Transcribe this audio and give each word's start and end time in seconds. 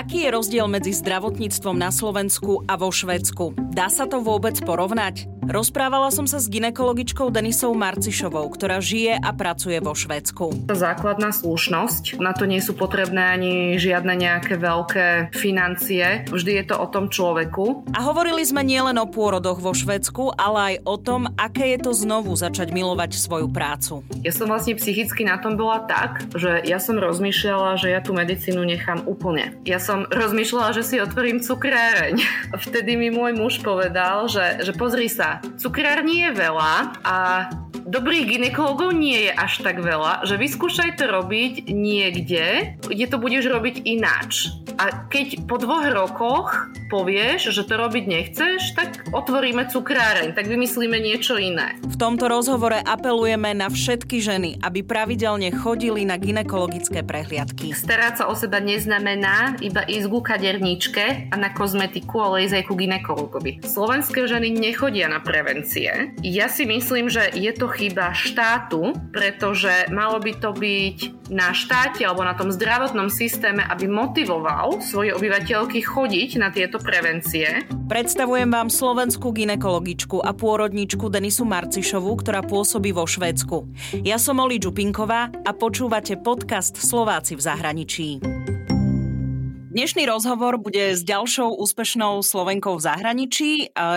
Aký 0.00 0.24
je 0.24 0.32
rozdiel 0.32 0.64
medzi 0.64 0.96
zdravotníctvom 0.96 1.76
na 1.76 1.92
Slovensku 1.92 2.64
a 2.64 2.80
vo 2.80 2.88
Švédsku? 2.88 3.52
Dá 3.68 3.92
sa 3.92 4.08
to 4.08 4.24
vôbec 4.24 4.56
porovnať? 4.64 5.28
Rozprávala 5.50 6.14
som 6.14 6.30
sa 6.30 6.38
s 6.38 6.46
ginekologičkou 6.46 7.26
Denisou 7.34 7.74
Marcišovou, 7.74 8.54
ktorá 8.54 8.78
žije 8.78 9.18
a 9.18 9.34
pracuje 9.34 9.82
vo 9.82 9.98
Švédsku. 9.98 10.70
Základná 10.70 11.34
slušnosť, 11.34 12.22
na 12.22 12.30
to 12.30 12.46
nie 12.46 12.62
sú 12.62 12.78
potrebné 12.78 13.34
ani 13.34 13.52
žiadne 13.74 14.14
nejaké 14.14 14.54
veľké 14.54 15.34
financie. 15.34 16.22
Vždy 16.30 16.62
je 16.62 16.64
to 16.70 16.78
o 16.78 16.86
tom 16.86 17.10
človeku. 17.10 17.82
A 17.90 18.00
hovorili 18.06 18.46
sme 18.46 18.62
nielen 18.62 18.94
o 19.02 19.10
pôrodoch 19.10 19.58
vo 19.58 19.74
Švédsku, 19.74 20.38
ale 20.38 20.78
aj 20.78 20.86
o 20.86 20.96
tom, 21.02 21.26
aké 21.34 21.74
je 21.74 21.82
to 21.82 21.98
znovu 21.98 22.30
začať 22.38 22.70
milovať 22.70 23.18
svoju 23.18 23.50
prácu. 23.50 24.06
Ja 24.22 24.30
som 24.30 24.46
vlastne 24.46 24.78
psychicky 24.78 25.26
na 25.26 25.42
tom 25.42 25.58
bola 25.58 25.82
tak, 25.82 26.30
že 26.38 26.62
ja 26.62 26.78
som 26.78 26.94
rozmýšľala, 26.94 27.74
že 27.74 27.90
ja 27.90 27.98
tú 27.98 28.14
medicínu 28.14 28.62
nechám 28.62 29.02
úplne. 29.02 29.58
Ja 29.66 29.82
som 29.82 29.89
rozmýšľala, 30.10 30.76
že 30.76 30.82
si 30.86 30.96
otvorím 31.02 31.42
cukráreň. 31.42 32.14
Vtedy 32.66 32.94
mi 32.94 33.08
môj 33.10 33.34
muž 33.36 33.54
povedal, 33.62 34.30
že, 34.30 34.62
že 34.62 34.72
pozri 34.74 35.10
sa, 35.10 35.42
cukrár 35.58 36.02
nie 36.06 36.30
je 36.30 36.32
veľa 36.36 36.72
a 37.02 37.16
dobrých 37.90 38.38
ginekologov 38.38 38.94
nie 38.94 39.26
je 39.28 39.32
až 39.34 39.66
tak 39.66 39.82
veľa, 39.82 40.22
že 40.22 40.38
vyskúšaj 40.38 40.94
to 40.94 41.10
robiť 41.10 41.74
niekde, 41.74 42.78
kde 42.86 43.04
to 43.10 43.16
budeš 43.18 43.50
robiť 43.50 43.82
ináč. 43.82 44.54
A 44.78 45.10
keď 45.12 45.44
po 45.44 45.60
dvoch 45.60 45.84
rokoch 45.92 46.70
povieš, 46.88 47.52
že 47.52 47.66
to 47.66 47.74
robiť 47.76 48.04
nechceš, 48.06 48.72
tak 48.78 49.04
otvoríme 49.12 49.68
cukráreň, 49.68 50.32
tak 50.32 50.48
vymyslíme 50.48 50.96
niečo 50.96 51.36
iné. 51.36 51.76
V 51.84 51.96
tomto 52.00 52.30
rozhovore 52.30 52.80
apelujeme 52.80 53.52
na 53.52 53.68
všetky 53.68 54.22
ženy, 54.24 54.50
aby 54.64 54.80
pravidelne 54.80 55.52
chodili 55.52 56.08
na 56.08 56.16
ginekologické 56.16 57.04
prehliadky. 57.04 57.76
Starať 57.76 58.22
sa 58.22 58.24
o 58.30 58.34
seba 58.38 58.62
neznamená 58.62 59.60
iba 59.70 59.86
ísť 59.86 60.06
ku 60.10 60.18
kaderníčke 60.18 61.30
a 61.30 61.34
na 61.38 61.54
kozmetiku, 61.54 62.18
ale 62.18 62.50
ísť 62.50 62.54
aj 62.58 62.64
ku 62.66 62.74
ginekologovi. 62.74 63.62
Slovenské 63.62 64.26
ženy 64.26 64.50
nechodia 64.50 65.06
na 65.06 65.22
prevencie. 65.22 66.10
Ja 66.26 66.50
si 66.50 66.66
myslím, 66.66 67.06
že 67.06 67.30
je 67.30 67.54
to 67.54 67.70
chyba 67.70 68.10
štátu, 68.10 68.98
pretože 69.14 69.86
malo 69.94 70.18
by 70.18 70.32
to 70.42 70.50
byť 70.50 70.98
na 71.30 71.54
štáte 71.54 72.02
alebo 72.02 72.26
na 72.26 72.34
tom 72.34 72.50
zdravotnom 72.50 73.06
systéme, 73.06 73.62
aby 73.62 73.86
motivoval 73.86 74.82
svoje 74.82 75.14
obyvateľky 75.14 75.78
chodiť 75.86 76.42
na 76.42 76.50
tieto 76.50 76.82
prevencie. 76.82 77.62
Predstavujem 77.86 78.50
vám 78.50 78.66
slovenskú 78.66 79.30
ginekologičku 79.30 80.18
a 80.22 80.34
pôrodničku 80.34 81.06
Denisu 81.06 81.46
Marcišovu, 81.46 82.10
ktorá 82.18 82.42
pôsobí 82.42 82.90
vo 82.90 83.06
Švédsku. 83.06 83.70
Ja 84.02 84.18
som 84.18 84.42
Oli 84.42 84.58
Čupinková 84.58 85.30
a 85.46 85.50
počúvate 85.54 86.18
podcast 86.18 86.78
Slováci 86.78 87.38
v 87.38 87.42
zahraničí. 87.46 88.08
Dnešný 89.70 90.02
rozhovor 90.10 90.58
bude 90.58 90.98
s 90.98 91.06
ďalšou 91.06 91.54
úspešnou 91.62 92.26
Slovenkou 92.26 92.74
v 92.74 92.90
zahraničí. 92.90 93.50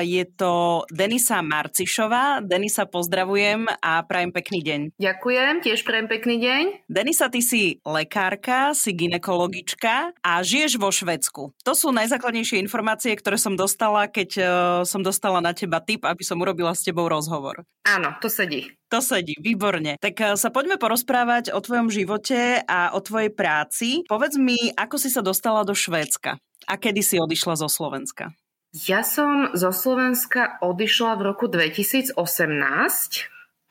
Je 0.06 0.24
to 0.38 0.86
Denisa 0.94 1.42
Marcišová. 1.42 2.46
Denisa, 2.46 2.86
pozdravujem 2.86 3.66
a 3.82 4.06
prajem 4.06 4.30
pekný 4.30 4.62
deň. 4.62 4.80
Ďakujem, 5.02 5.66
tiež 5.66 5.82
prajem 5.82 6.06
pekný 6.06 6.38
deň. 6.46 6.64
Denisa, 6.86 7.26
ty 7.34 7.42
si 7.42 7.82
lekárka, 7.82 8.78
si 8.78 8.94
ginekologička 8.94 10.14
a 10.22 10.46
žiješ 10.46 10.78
vo 10.78 10.94
Švedsku. 10.94 11.58
To 11.66 11.74
sú 11.74 11.90
najzákladnejšie 11.90 12.62
informácie, 12.62 13.18
ktoré 13.18 13.42
som 13.42 13.58
dostala, 13.58 14.06
keď 14.06 14.30
e, 14.38 14.44
som 14.86 15.02
dostala 15.02 15.42
na 15.42 15.58
teba 15.58 15.82
tip, 15.82 16.06
aby 16.06 16.22
som 16.22 16.38
urobila 16.38 16.78
s 16.78 16.86
tebou 16.86 17.10
rozhovor. 17.10 17.66
Áno, 17.82 18.14
to 18.22 18.30
sedí. 18.30 18.78
To 18.94 19.02
sedí, 19.02 19.34
výborne. 19.42 19.98
Tak 19.98 20.16
eh, 20.22 20.38
sa 20.38 20.54
poďme 20.54 20.78
porozprávať 20.78 21.50
o 21.50 21.58
tvojom 21.58 21.90
živote 21.90 22.62
a 22.62 22.94
o 22.94 23.02
tvojej 23.02 23.34
práci. 23.34 24.06
Povedz 24.06 24.38
mi, 24.38 24.70
ako 24.78 25.02
si 25.02 25.10
sa 25.10 25.26
dostala 25.26 25.66
do 25.66 25.74
Švédska 25.74 26.38
a 26.70 26.74
kedy 26.78 27.02
si 27.02 27.18
odišla 27.18 27.58
zo 27.58 27.66
Slovenska? 27.66 28.38
Ja 28.70 29.02
som 29.02 29.50
zo 29.58 29.74
Slovenska 29.74 30.62
odišla 30.62 31.18
v 31.18 31.26
roku 31.26 31.50
2018 31.50 32.14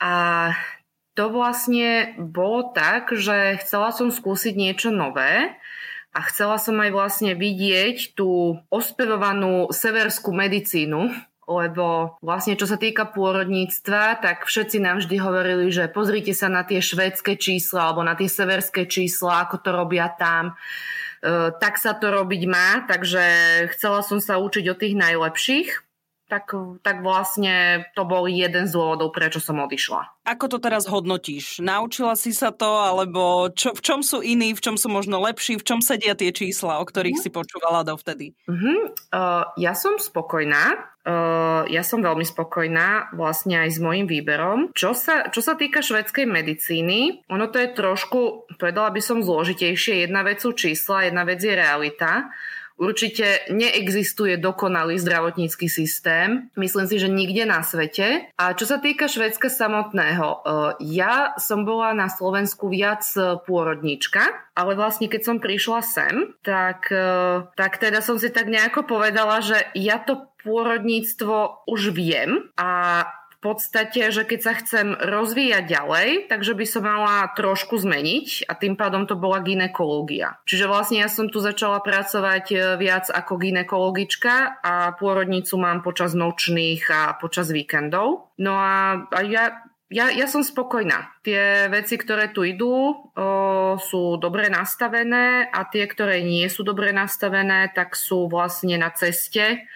a 0.02 0.14
to 1.14 1.24
vlastne 1.30 2.18
bolo 2.18 2.74
tak, 2.74 3.14
že 3.14 3.62
chcela 3.62 3.94
som 3.94 4.10
skúsiť 4.10 4.58
niečo 4.58 4.90
nové 4.90 5.54
a 6.10 6.18
chcela 6.26 6.58
som 6.58 6.82
aj 6.82 6.90
vlastne 6.90 7.38
vidieť 7.38 8.18
tú 8.18 8.58
ospevovanú 8.74 9.70
severskú 9.70 10.34
medicínu, 10.34 11.14
lebo 11.60 12.16
vlastne 12.24 12.56
čo 12.56 12.64
sa 12.64 12.80
týka 12.80 13.10
pôrodníctva, 13.12 14.24
tak 14.24 14.48
všetci 14.48 14.80
nám 14.80 15.04
vždy 15.04 15.16
hovorili, 15.20 15.66
že 15.68 15.92
pozrite 15.92 16.32
sa 16.32 16.48
na 16.48 16.64
tie 16.64 16.80
švédske 16.80 17.36
čísla 17.36 17.92
alebo 17.92 18.00
na 18.00 18.16
tie 18.16 18.30
severské 18.30 18.88
čísla, 18.88 19.44
ako 19.44 19.60
to 19.60 19.70
robia 19.74 20.08
tam. 20.16 20.56
E, 21.20 21.52
tak 21.60 21.76
sa 21.76 21.92
to 21.92 22.08
robiť 22.08 22.42
má, 22.48 22.88
takže 22.88 23.24
chcela 23.76 24.00
som 24.00 24.22
sa 24.22 24.40
učiť 24.40 24.64
od 24.72 24.78
tých 24.78 24.94
najlepších 24.96 25.68
tak, 26.32 26.48
tak 26.80 27.04
vlastne 27.04 27.84
to 27.92 28.08
bol 28.08 28.24
jeden 28.24 28.64
z 28.64 28.72
dôvodov, 28.72 29.12
prečo 29.12 29.36
som 29.36 29.60
odišla. 29.60 30.24
Ako 30.24 30.48
to 30.48 30.56
teraz 30.56 30.88
hodnotíš? 30.88 31.60
Naučila 31.60 32.16
si 32.16 32.32
sa 32.32 32.48
to, 32.48 32.80
alebo 32.80 33.52
čo, 33.52 33.76
v 33.76 33.80
čom 33.84 34.00
sú 34.00 34.24
iní, 34.24 34.56
v 34.56 34.64
čom 34.64 34.80
sú 34.80 34.88
možno 34.88 35.20
lepší, 35.20 35.60
v 35.60 35.66
čom 35.68 35.84
sedia 35.84 36.16
tie 36.16 36.32
čísla, 36.32 36.80
o 36.80 36.88
ktorých 36.88 37.20
uh-huh. 37.20 37.28
si 37.28 37.36
počúvala 37.36 37.84
dovtedy? 37.84 38.32
Uh-huh. 38.48 38.88
Uh, 39.12 39.44
ja 39.60 39.76
som 39.76 40.00
spokojná, 40.00 40.91
ja 41.66 41.82
som 41.82 41.98
veľmi 41.98 42.22
spokojná 42.22 43.10
vlastne 43.18 43.58
aj 43.66 43.74
s 43.74 43.78
môjim 43.82 44.06
výberom. 44.06 44.70
Čo 44.70 44.94
sa, 44.94 45.26
čo 45.34 45.42
sa 45.42 45.58
týka 45.58 45.82
švedskej 45.82 46.30
medicíny, 46.30 47.26
ono 47.26 47.50
to 47.50 47.58
je 47.58 47.74
trošku, 47.74 48.46
povedala 48.58 48.94
by 48.94 49.02
som, 49.02 49.18
zložitejšie. 49.22 50.06
Jedna 50.06 50.22
vec 50.22 50.38
sú 50.38 50.54
čísla, 50.54 51.10
jedna 51.10 51.26
vec 51.26 51.42
je 51.42 51.54
realita. 51.58 52.30
Určite 52.82 53.46
neexistuje 53.52 54.40
dokonalý 54.40 54.98
zdravotnícky 54.98 55.70
systém. 55.70 56.50
Myslím 56.58 56.88
si, 56.90 56.98
že 56.98 57.06
nikde 57.06 57.46
na 57.46 57.62
svete. 57.62 58.26
A 58.34 58.58
čo 58.58 58.66
sa 58.66 58.82
týka 58.82 59.06
Švedska 59.06 59.52
samotného, 59.52 60.42
ja 60.82 61.36
som 61.38 61.62
bola 61.62 61.94
na 61.94 62.10
Slovensku 62.10 62.72
viac 62.72 63.06
pôrodnička, 63.46 64.24
ale 64.56 64.74
vlastne 64.74 65.06
keď 65.06 65.22
som 65.22 65.36
prišla 65.38 65.80
sem, 65.84 66.14
tak, 66.42 66.90
tak 67.54 67.72
teda 67.78 68.02
som 68.02 68.18
si 68.18 68.32
tak 68.32 68.50
nejako 68.50 68.82
povedala, 68.88 69.44
že 69.44 69.62
ja 69.78 70.02
to 70.02 70.31
pôrodníctvo 70.44 71.66
už 71.66 71.94
viem 71.94 72.50
a 72.58 73.06
podstate, 73.42 74.14
že 74.14 74.22
keď 74.22 74.40
sa 74.40 74.54
chcem 74.54 74.94
rozvíjať 74.94 75.66
ďalej, 75.66 76.08
takže 76.30 76.54
by 76.54 76.64
som 76.64 76.86
mala 76.86 77.26
trošku 77.34 77.74
zmeniť 77.74 78.46
a 78.46 78.54
tým 78.54 78.78
pádom 78.78 79.04
to 79.04 79.18
bola 79.18 79.42
ginekológia. 79.42 80.38
Čiže 80.46 80.70
vlastne 80.70 81.02
ja 81.02 81.10
som 81.10 81.26
tu 81.26 81.42
začala 81.42 81.82
pracovať 81.82 82.44
e, 82.54 82.56
viac 82.78 83.10
ako 83.10 83.42
ginekologička 83.42 84.62
a 84.62 84.94
pôrodnicu 84.94 85.58
mám 85.58 85.82
počas 85.82 86.14
nočných 86.14 86.86
a 86.86 87.18
počas 87.18 87.50
víkendov. 87.50 88.30
No 88.38 88.54
a, 88.54 89.10
a 89.10 89.20
ja 89.26 89.58
ja, 89.92 90.08
ja 90.08 90.24
som 90.24 90.40
spokojná. 90.40 91.20
Tie 91.20 91.68
veci, 91.68 92.00
ktoré 92.00 92.32
tu 92.32 92.48
idú, 92.48 92.72
o, 92.72 92.96
sú 93.76 94.16
dobre 94.16 94.48
nastavené 94.48 95.52
a 95.52 95.68
tie, 95.68 95.84
ktoré 95.84 96.24
nie 96.24 96.48
sú 96.48 96.64
dobre 96.64 96.96
nastavené, 96.96 97.68
tak 97.76 97.92
sú 97.92 98.24
vlastne 98.24 98.80
na 98.80 98.88
ceste, 98.88 99.68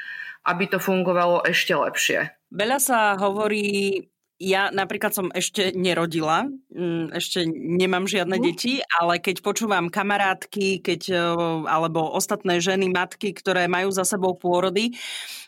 aby 0.46 0.70
to 0.70 0.78
fungovalo 0.78 1.42
ešte 1.42 1.74
lepšie. 1.74 2.30
Veľa 2.54 2.78
sa 2.78 2.98
hovorí 3.18 4.06
ja 4.36 4.68
napríklad 4.68 5.16
som 5.16 5.32
ešte 5.32 5.72
nerodila, 5.72 6.44
mm, 6.68 7.16
ešte 7.16 7.48
nemám 7.48 8.04
žiadne 8.04 8.36
deti, 8.36 8.84
ale 9.00 9.16
keď 9.16 9.40
počúvam 9.40 9.88
kamarátky, 9.88 10.84
keď, 10.84 11.16
alebo 11.64 12.12
ostatné 12.12 12.60
ženy, 12.60 12.92
matky, 12.92 13.32
ktoré 13.32 13.64
majú 13.64 13.88
za 13.88 14.04
sebou 14.04 14.36
pôrody, 14.36 14.92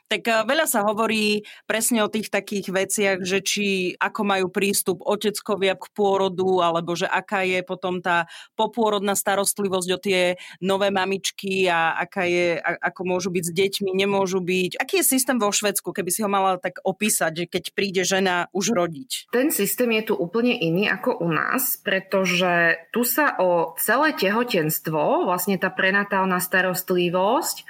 tak 0.08 0.24
eh, 0.26 0.42
veľa 0.42 0.66
sa 0.66 0.82
hovorí 0.82 1.44
presne 1.68 2.02
o 2.02 2.08
tých 2.08 2.32
takých 2.32 2.72
veciach, 2.72 3.18
že 3.22 3.38
či 3.44 3.66
ako 4.00 4.20
majú 4.24 4.46
prístup 4.48 5.04
oteckovia 5.04 5.76
k 5.76 5.84
pôrodu, 5.92 6.64
alebo 6.64 6.96
že 6.96 7.06
aká 7.06 7.44
je 7.44 7.60
potom 7.62 8.00
tá 8.00 8.26
popôrodná 8.56 9.12
starostlivosť 9.12 9.88
o 9.94 9.98
tie 10.00 10.40
nové 10.64 10.88
mamičky 10.88 11.68
a 11.68 11.94
aká 12.00 12.24
je, 12.24 12.58
ako 12.60 13.00
môžu 13.04 13.28
byť 13.28 13.44
s 13.44 13.52
deťmi, 13.52 13.90
nemôžu 13.92 14.40
byť. 14.40 14.80
Aký 14.80 15.04
je 15.04 15.06
systém 15.06 15.36
vo 15.36 15.52
Švedsku, 15.52 15.92
keby 15.92 16.10
si 16.10 16.24
ho 16.24 16.30
mala 16.32 16.56
tak 16.56 16.80
opísať, 16.82 17.32
že 17.32 17.50
keď 17.50 17.64
príde 17.76 18.02
žena 18.02 18.48
už 18.56 18.72
rodiť? 18.72 19.30
Ten 19.30 19.52
systém 19.52 19.92
je 20.00 20.12
tu 20.12 20.14
úplne 20.16 20.56
iný 20.56 20.88
ako 20.88 21.20
u 21.20 21.28
nás, 21.28 21.76
pretože 21.76 22.80
tu 22.90 23.04
sa 23.04 23.36
o 23.36 23.76
celé 23.76 24.16
tehotenstvo, 24.16 25.28
vlastne 25.28 25.60
tá 25.60 25.68
prenatálna 25.68 26.40
starostlivosť, 26.40 27.68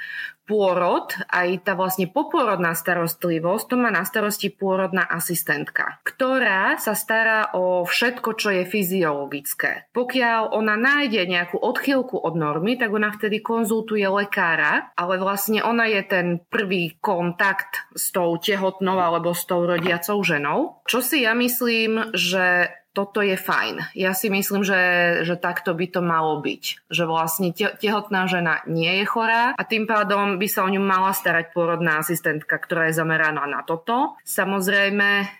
pôrod, 0.49 1.13
aj 1.29 1.69
tá 1.69 1.77
vlastne 1.77 2.09
popôrodná 2.09 2.73
starostlivosť, 2.73 3.65
to 3.69 3.77
má 3.77 3.93
na 3.93 4.09
starosti 4.09 4.49
pôrodná 4.49 5.05
asistentka, 5.05 6.01
ktorá 6.09 6.81
sa 6.81 6.97
stará 6.97 7.53
o 7.53 7.85
všetko, 7.85 8.35
čo 8.41 8.49
je 8.57 8.65
fyziologické. 8.65 9.93
Pokiaľ 9.93 10.57
ona 10.57 10.81
nájde 10.81 11.29
nejakú 11.29 11.61
odchýlku 11.61 12.17
od 12.17 12.35
normy, 12.35 12.81
tak 12.81 12.89
ona 12.89 13.13
vtedy 13.13 13.45
konzultuje 13.45 14.09
lekára, 14.09 14.97
ale 14.97 15.21
vlastne 15.21 15.61
ona 15.61 15.85
je 15.85 16.03
ten 16.09 16.27
prvý 16.49 16.97
kontakt 16.99 17.85
s 17.93 18.09
tou 18.09 18.41
tehotnou 18.41 18.97
alebo 18.97 19.37
s 19.37 19.45
tou 19.45 19.69
rodiacou 19.69 20.25
ženou. 20.25 20.81
Čo 20.89 21.05
si 21.05 21.29
ja 21.29 21.37
myslím, 21.37 22.17
že 22.17 22.73
toto 22.99 23.23
je 23.23 23.39
fajn. 23.39 23.95
Ja 23.95 24.11
si 24.11 24.27
myslím, 24.27 24.67
že, 24.67 24.83
že 25.23 25.39
takto 25.39 25.71
by 25.71 25.87
to 25.87 26.03
malo 26.03 26.43
byť. 26.43 26.91
Že 26.91 27.05
vlastne 27.07 27.55
tehotná 27.55 28.27
žena 28.27 28.67
nie 28.67 28.91
je 28.99 29.07
chorá 29.07 29.55
a 29.55 29.63
tým 29.63 29.87
pádom 29.87 30.43
by 30.43 30.51
sa 30.51 30.67
o 30.67 30.73
ňu 30.75 30.83
mala 30.83 31.15
starať 31.15 31.55
pôrodná 31.55 32.03
asistentka, 32.03 32.59
ktorá 32.59 32.91
je 32.91 32.99
zameraná 32.99 33.47
na 33.47 33.63
toto. 33.63 34.19
Samozrejme, 34.27 35.31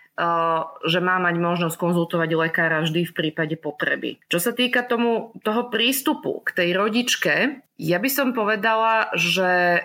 že 0.87 0.99
má 1.03 1.19
mať 1.19 1.35
možnosť 1.39 1.75
konzultovať 1.75 2.31
lekára 2.39 2.83
vždy 2.87 3.11
v 3.11 3.17
prípade 3.17 3.59
potreby. 3.59 4.23
Čo 4.31 4.39
sa 4.39 4.53
týka 4.55 4.87
tomu, 4.87 5.35
toho 5.43 5.67
prístupu 5.67 6.47
k 6.47 6.51
tej 6.55 6.71
rodičke, 6.79 7.35
ja 7.79 7.99
by 7.99 8.11
som 8.11 8.35
povedala, 8.35 9.11
že 9.15 9.83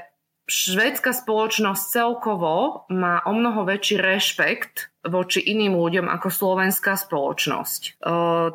švédska 0.48 1.16
spoločnosť 1.16 1.84
celkovo 1.88 2.84
má 2.92 3.24
o 3.24 3.32
mnoho 3.32 3.64
väčší 3.64 4.00
rešpekt 4.00 4.92
voči 5.04 5.44
iným 5.44 5.76
ľuďom 5.76 6.08
ako 6.08 6.28
slovenská 6.32 6.96
spoločnosť. 6.96 8.00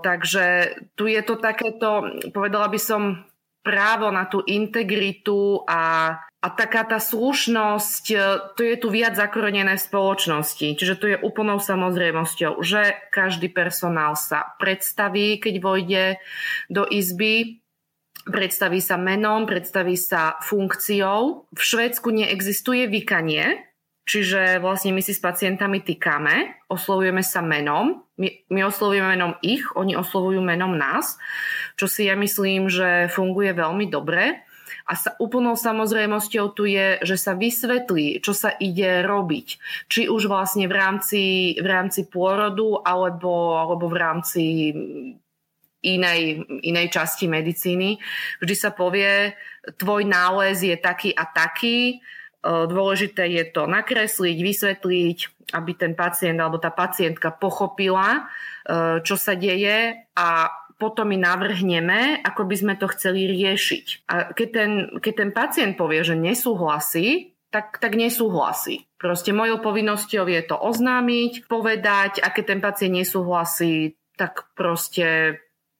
takže 0.00 0.44
tu 0.96 1.04
je 1.08 1.20
to 1.24 1.34
takéto, 1.36 2.08
povedala 2.32 2.68
by 2.72 2.80
som, 2.80 3.02
právo 3.58 4.08
na 4.08 4.24
tú 4.24 4.40
integritu 4.48 5.60
a 5.68 6.14
a 6.38 6.54
taká 6.54 6.86
tá 6.86 7.02
slušnosť, 7.02 8.04
e, 8.14 8.18
to 8.54 8.62
je 8.62 8.76
tu 8.78 8.94
viac 8.94 9.18
zakorenené 9.18 9.74
v 9.74 9.86
spoločnosti. 9.90 10.78
Čiže 10.78 10.94
to 10.94 11.06
je 11.10 11.18
úplnou 11.18 11.58
samozrejmosťou, 11.58 12.62
že 12.62 12.94
každý 13.10 13.50
personál 13.50 14.14
sa 14.14 14.54
predstaví, 14.62 15.42
keď 15.42 15.54
vojde 15.58 16.04
do 16.70 16.86
izby, 16.86 17.58
predstaví 18.28 18.78
sa 18.78 19.00
menom, 19.00 19.48
predstaví 19.48 19.96
sa 19.96 20.36
funkciou. 20.44 21.50
V 21.50 21.60
Švédsku 21.60 22.08
neexistuje 22.12 22.86
vykanie, 22.86 23.64
čiže 24.08 24.60
vlastne 24.60 24.92
my 24.92 25.02
si 25.04 25.12
s 25.12 25.20
pacientami 25.20 25.84
týkame, 25.84 26.64
oslovujeme 26.68 27.20
sa 27.24 27.44
menom, 27.44 28.04
my, 28.18 28.28
my 28.50 28.60
oslovujeme 28.66 29.14
menom 29.14 29.38
ich, 29.40 29.62
oni 29.78 29.94
oslovujú 29.94 30.42
menom 30.42 30.74
nás, 30.74 31.16
čo 31.78 31.86
si 31.86 32.10
ja 32.10 32.18
myslím, 32.18 32.66
že 32.66 33.06
funguje 33.08 33.54
veľmi 33.54 33.86
dobre. 33.88 34.42
A 34.88 34.96
sa, 34.96 35.12
úplnou 35.20 35.52
samozrejmosťou 35.52 36.56
tu 36.56 36.64
je, 36.64 36.96
že 37.04 37.16
sa 37.20 37.36
vysvetlí, 37.36 38.24
čo 38.24 38.32
sa 38.32 38.56
ide 38.56 39.04
robiť. 39.04 39.48
Či 39.88 40.08
už 40.08 40.32
vlastne 40.32 40.64
v 40.64 40.74
rámci, 40.76 41.22
v 41.60 41.66
rámci 41.68 42.08
pôrodu 42.08 42.80
alebo, 42.80 43.60
alebo 43.60 43.84
v 43.88 43.96
rámci 43.96 44.42
inej, 45.82 46.42
inej 46.66 46.86
časti 46.90 47.30
medicíny. 47.30 47.98
Vždy 48.42 48.54
sa 48.58 48.74
povie, 48.74 49.34
tvoj 49.78 50.02
nález 50.06 50.62
je 50.62 50.74
taký 50.74 51.14
a 51.14 51.26
taký, 51.28 52.02
dôležité 52.42 53.26
je 53.34 53.44
to 53.50 53.66
nakresliť, 53.66 54.36
vysvetliť, 54.38 55.18
aby 55.54 55.72
ten 55.74 55.92
pacient 55.98 56.38
alebo 56.38 56.62
tá 56.62 56.70
pacientka 56.70 57.34
pochopila, 57.34 58.30
čo 59.02 59.14
sa 59.18 59.34
deje 59.34 60.06
a 60.14 60.28
potom 60.78 61.10
my 61.10 61.18
navrhneme, 61.18 62.22
ako 62.22 62.46
by 62.46 62.54
sme 62.54 62.74
to 62.78 62.86
chceli 62.94 63.26
riešiť. 63.26 64.06
A 64.06 64.30
keď 64.30 64.48
ten, 64.54 64.70
keď 65.02 65.14
ten 65.18 65.30
pacient 65.34 65.74
povie, 65.74 66.06
že 66.06 66.14
nesúhlasí, 66.14 67.34
tak, 67.50 67.82
tak 67.82 67.98
nesúhlasí. 67.98 68.86
Proste 68.94 69.34
mojou 69.34 69.58
povinnosťou 69.58 70.30
je 70.30 70.42
to 70.46 70.54
oznámiť, 70.54 71.50
povedať 71.50 72.22
a 72.22 72.30
keď 72.30 72.44
ten 72.46 72.60
pacient 72.62 72.94
nesúhlasí, 72.94 73.98
tak 74.14 74.46
proste 74.54 75.38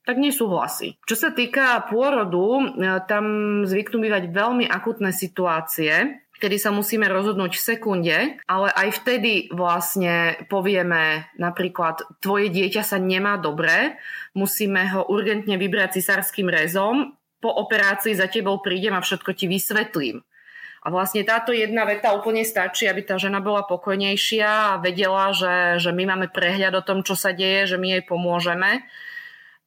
tak 0.08 0.16
nesúhlasí. 0.16 0.96
Čo 1.05 1.16
sa 1.20 1.31
týka 1.37 1.84
pôrodu, 1.93 2.72
tam 3.05 3.25
zvyknú 3.69 4.00
bývať 4.00 4.32
veľmi 4.32 4.64
akutné 4.64 5.12
situácie, 5.12 6.25
kedy 6.40 6.56
sa 6.56 6.72
musíme 6.72 7.05
rozhodnúť 7.05 7.52
v 7.58 7.66
sekunde, 7.76 8.16
ale 8.49 8.69
aj 8.72 9.05
vtedy 9.05 9.52
vlastne 9.52 10.40
povieme 10.49 11.28
napríklad, 11.37 12.08
tvoje 12.25 12.49
dieťa 12.49 12.82
sa 12.88 12.96
nemá 12.96 13.37
dobre, 13.37 14.00
musíme 14.32 14.87
ho 14.96 15.05
urgentne 15.12 15.60
vybrať 15.60 16.00
cisárským 16.00 16.49
rezom, 16.49 17.19
po 17.38 17.54
operácii 17.54 18.19
za 18.19 18.26
tebou 18.26 18.58
prídem 18.58 18.94
a 18.99 19.04
všetko 19.04 19.31
ti 19.31 19.46
vysvetlím. 19.46 20.26
A 20.82 20.94
vlastne 20.94 21.26
táto 21.26 21.50
jedna 21.50 21.87
veta 21.87 22.14
úplne 22.14 22.46
stačí, 22.46 22.87
aby 22.87 23.02
tá 23.02 23.19
žena 23.19 23.43
bola 23.43 23.66
pokojnejšia 23.66 24.75
a 24.75 24.81
vedela, 24.82 25.34
že, 25.34 25.82
že 25.82 25.90
my 25.90 26.14
máme 26.14 26.26
prehľad 26.31 26.75
o 26.78 26.87
tom, 26.87 27.02
čo 27.02 27.19
sa 27.19 27.34
deje, 27.34 27.75
že 27.75 27.76
my 27.78 27.99
jej 27.99 28.02
pomôžeme. 28.06 28.87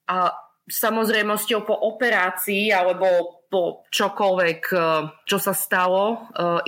A 0.08 0.32
samozrejmosťou 0.72 1.68
po 1.68 1.76
operácii 1.76 2.72
alebo 2.72 3.42
po 3.52 3.84
čokoľvek, 3.92 4.62
e, 4.72 4.78
čo 5.28 5.38
sa 5.38 5.52
stalo, 5.52 6.16
e, 6.16 6.18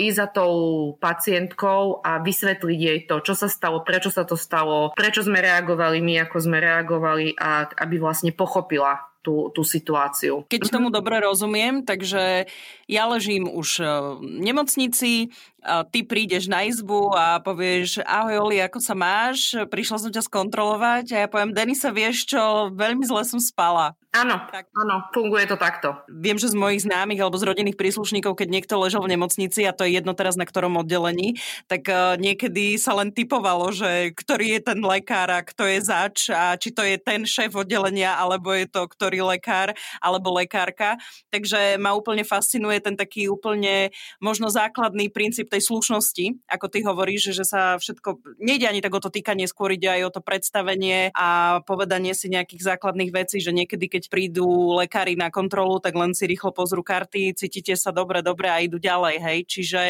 ísť 0.04 0.18
za 0.20 0.28
tou 0.36 0.54
pacientkou 1.00 2.04
a 2.04 2.20
vysvetliť 2.20 2.80
jej 2.80 3.00
to, 3.08 3.24
čo 3.24 3.34
sa 3.40 3.48
stalo, 3.48 3.88
prečo 3.88 4.12
sa 4.12 4.28
to 4.28 4.36
stalo, 4.36 4.92
prečo 4.92 5.24
sme 5.24 5.40
reagovali 5.40 6.04
my, 6.04 6.28
ako 6.28 6.38
sme 6.44 6.60
reagovali 6.60 7.40
a 7.40 7.72
aby 7.88 7.96
vlastne 8.04 8.36
pochopila 8.36 9.00
tú, 9.24 9.50
tú 9.56 9.64
situáciu. 9.64 10.44
Keď 10.52 10.70
tomu 10.70 10.92
dobre 10.92 11.24
rozumiem, 11.24 11.82
takže 11.88 12.46
ja 12.92 13.04
ležím 13.08 13.48
už 13.48 13.80
v 14.20 14.44
nemocnici, 14.44 15.32
ty 15.64 16.00
prídeš 16.04 16.52
na 16.52 16.68
izbu 16.68 17.16
a 17.16 17.40
povieš, 17.40 18.04
ahoj 18.04 18.44
Oli, 18.44 18.60
ako 18.60 18.84
sa 18.84 18.94
máš? 18.94 19.56
Prišla 19.72 19.98
som 19.98 20.12
ťa 20.12 20.28
skontrolovať 20.28 21.16
a 21.16 21.18
ja 21.26 21.28
poviem, 21.32 21.56
Denisa, 21.56 21.96
vieš 21.96 22.36
čo, 22.36 22.70
veľmi 22.76 23.08
zle 23.08 23.24
som 23.24 23.40
spala. 23.40 23.96
Áno, 24.14 24.38
tak. 24.46 24.70
áno, 24.78 25.10
funguje 25.10 25.50
to 25.50 25.58
takto. 25.58 25.98
Viem, 26.06 26.38
že 26.38 26.54
z 26.54 26.60
mojich 26.60 26.86
známych 26.86 27.18
alebo 27.18 27.34
z 27.34 27.50
rodinných 27.50 27.80
príslušníkov, 27.82 28.38
keď 28.38 28.48
niekto 28.54 28.78
ležal 28.78 29.02
v 29.02 29.18
nemocnici, 29.18 29.66
a 29.66 29.74
to 29.74 29.90
je 29.90 29.98
jedno 29.98 30.14
teraz 30.14 30.38
na 30.38 30.46
ktorom 30.46 30.78
oddelení, 30.78 31.42
tak 31.66 31.90
uh, 31.90 32.14
niekedy 32.22 32.78
sa 32.78 32.94
len 32.94 33.10
typovalo, 33.10 33.74
že 33.74 34.14
ktorý 34.14 34.60
je 34.60 34.62
ten 34.70 34.80
lekár 34.86 35.34
a 35.34 35.42
kto 35.42 35.66
je 35.66 35.80
zač 35.82 36.30
a 36.30 36.54
či 36.62 36.70
to 36.70 36.86
je 36.86 37.02
ten 37.02 37.26
šéf 37.26 37.58
oddelenia, 37.58 38.14
alebo 38.14 38.54
je 38.54 38.70
to 38.70 38.86
ktorý 38.86 39.13
lekár 39.22 39.78
alebo 40.02 40.34
lekárka. 40.34 40.98
Takže 41.30 41.78
ma 41.78 41.94
úplne 41.94 42.26
fascinuje 42.26 42.80
ten 42.80 42.98
taký 42.98 43.30
úplne 43.30 43.92
možno 44.24 44.50
základný 44.50 45.12
princíp 45.12 45.52
tej 45.52 45.62
slušnosti, 45.62 46.48
ako 46.50 46.66
ty 46.72 46.80
hovoríš, 46.82 47.36
že 47.36 47.46
sa 47.46 47.76
všetko, 47.78 48.40
nejde 48.40 48.66
ani 48.70 48.82
tak 48.82 48.96
o 48.96 49.04
to 49.04 49.12
týkanie, 49.12 49.46
skôr 49.46 49.76
ide 49.76 49.92
aj 49.92 50.02
o 50.08 50.14
to 50.16 50.22
predstavenie 50.24 51.12
a 51.14 51.60
povedanie 51.68 52.16
si 52.16 52.32
nejakých 52.32 52.76
základných 52.78 53.12
vecí, 53.12 53.44
že 53.44 53.52
niekedy, 53.52 53.92
keď 53.92 54.04
prídu 54.08 54.78
lekári 54.80 55.20
na 55.20 55.28
kontrolu, 55.34 55.84
tak 55.84 55.98
len 55.98 56.16
si 56.16 56.30
rýchlo 56.30 56.56
pozrú 56.56 56.82
karty, 56.86 57.36
cítite 57.36 57.76
sa 57.76 57.92
dobre, 57.92 58.24
dobre 58.24 58.48
a 58.48 58.62
idú 58.62 58.78
ďalej, 58.80 59.16
hej. 59.20 59.40
Čiže 59.50 59.82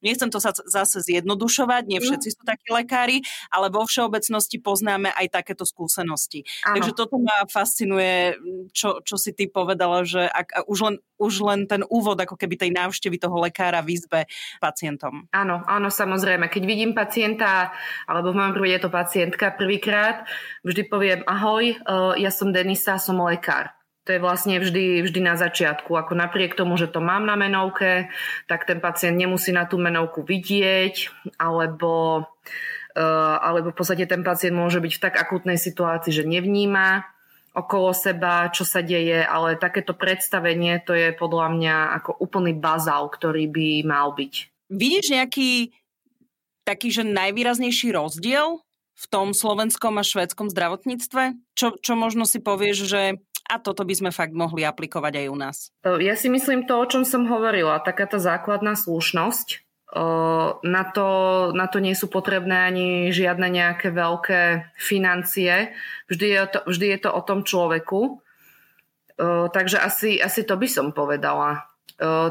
nechcem 0.00 0.30
to 0.30 0.40
sa 0.40 0.54
zase 0.54 1.02
zjednodušovať, 1.04 1.82
nie 1.90 2.00
všetci 2.00 2.28
sú 2.32 2.42
takí 2.46 2.72
lekári, 2.72 3.20
ale 3.50 3.68
vo 3.68 3.84
všeobecnosti 3.84 4.62
poznáme 4.62 5.10
aj 5.12 5.26
takéto 5.28 5.66
skúsenosti. 5.66 6.46
Ano. 6.64 6.80
Takže 6.80 6.92
toto 6.94 7.18
ma 7.18 7.44
fascinuje, 7.50 8.38
čo, 8.72 9.04
čo 9.04 9.20
si 9.20 9.36
ty 9.36 9.46
povedala, 9.46 10.02
že 10.02 10.24
ak, 10.24 10.66
už 10.66 10.78
len 10.82 10.96
už 11.22 11.38
len 11.46 11.70
ten 11.70 11.86
úvod 11.86 12.18
ako 12.18 12.34
keby 12.34 12.58
tej 12.58 12.74
návštevy 12.74 13.14
toho 13.22 13.38
lekára 13.38 13.78
v 13.78 13.94
izbe 13.94 14.20
pacientom. 14.58 15.30
Áno, 15.30 15.62
áno, 15.70 15.86
samozrejme. 15.86 16.50
Keď 16.50 16.62
vidím 16.66 16.98
pacienta, 16.98 17.70
alebo 18.10 18.34
v 18.34 18.42
mojom 18.42 18.52
prípade 18.58 18.74
je 18.74 18.82
to 18.82 18.90
pacientka 18.90 19.46
prvýkrát, 19.54 20.26
vždy 20.66 20.82
poviem 20.90 21.20
ahoj, 21.30 21.62
e, 21.62 21.76
ja 22.18 22.34
som 22.34 22.50
Denisa, 22.50 22.98
som 22.98 23.22
lekár. 23.22 23.70
To 24.02 24.10
je 24.10 24.18
vlastne 24.18 24.58
vždy, 24.58 25.06
vždy 25.06 25.20
na 25.22 25.38
začiatku. 25.38 25.94
Ako 25.94 26.18
napriek 26.18 26.58
tomu, 26.58 26.74
že 26.74 26.90
to 26.90 26.98
mám 26.98 27.22
na 27.22 27.38
menovke, 27.38 28.10
tak 28.50 28.66
ten 28.66 28.82
pacient 28.82 29.14
nemusí 29.14 29.54
na 29.54 29.62
tú 29.62 29.78
menovku 29.78 30.26
vidieť, 30.26 31.06
alebo, 31.38 32.26
uh, 32.98 33.36
alebo 33.38 33.70
v 33.70 33.78
podstate 33.78 34.02
ten 34.10 34.26
pacient 34.26 34.58
môže 34.58 34.82
byť 34.82 34.92
v 34.98 35.02
tak 35.06 35.14
akútnej 35.14 35.54
situácii, 35.54 36.10
že 36.10 36.26
nevníma 36.26 37.11
okolo 37.52 37.92
seba, 37.92 38.48
čo 38.48 38.64
sa 38.64 38.80
deje, 38.80 39.20
ale 39.20 39.60
takéto 39.60 39.92
predstavenie 39.92 40.80
to 40.80 40.96
je 40.96 41.12
podľa 41.12 41.52
mňa 41.52 41.76
ako 42.00 42.16
úplný 42.24 42.56
bazál, 42.56 43.12
ktorý 43.12 43.48
by 43.52 43.68
mal 43.84 44.16
byť. 44.16 44.34
Vidíš 44.72 45.06
nejaký 45.12 45.50
taký, 46.64 46.88
že 46.88 47.04
najvýraznejší 47.04 47.92
rozdiel 47.92 48.64
v 48.92 49.04
tom 49.12 49.36
slovenskom 49.36 50.00
a 50.00 50.04
švedskom 50.06 50.48
zdravotníctve? 50.48 51.36
Čo, 51.52 51.76
čo 51.76 51.92
možno 51.92 52.24
si 52.24 52.40
povieš, 52.40 52.78
že 52.88 53.02
a 53.50 53.60
toto 53.60 53.84
by 53.84 53.92
sme 53.92 54.10
fakt 54.14 54.32
mohli 54.32 54.64
aplikovať 54.64 55.12
aj 55.12 55.26
u 55.28 55.36
nás? 55.36 55.56
Ja 55.84 56.16
si 56.16 56.32
myslím 56.32 56.64
to, 56.64 56.80
o 56.80 56.88
čom 56.88 57.04
som 57.04 57.28
hovorila, 57.28 57.84
taká 57.84 58.08
tá 58.08 58.16
základná 58.16 58.78
slušnosť, 58.78 59.60
na 60.64 60.84
to, 60.96 61.08
na 61.52 61.68
to 61.68 61.76
nie 61.76 61.92
sú 61.92 62.08
potrebné 62.08 62.72
ani 62.72 62.88
žiadne 63.12 63.44
nejaké 63.44 63.92
veľké 63.92 64.72
financie. 64.72 65.76
Vždy 66.08 66.26
je 66.32 66.40
to, 66.48 66.58
vždy 66.64 66.86
je 66.96 66.98
to 67.04 67.10
o 67.12 67.20
tom 67.20 67.44
človeku. 67.44 68.24
Takže 69.52 69.76
asi, 69.76 70.16
asi 70.16 70.48
to 70.48 70.56
by 70.56 70.64
som 70.64 70.96
povedala. 70.96 71.68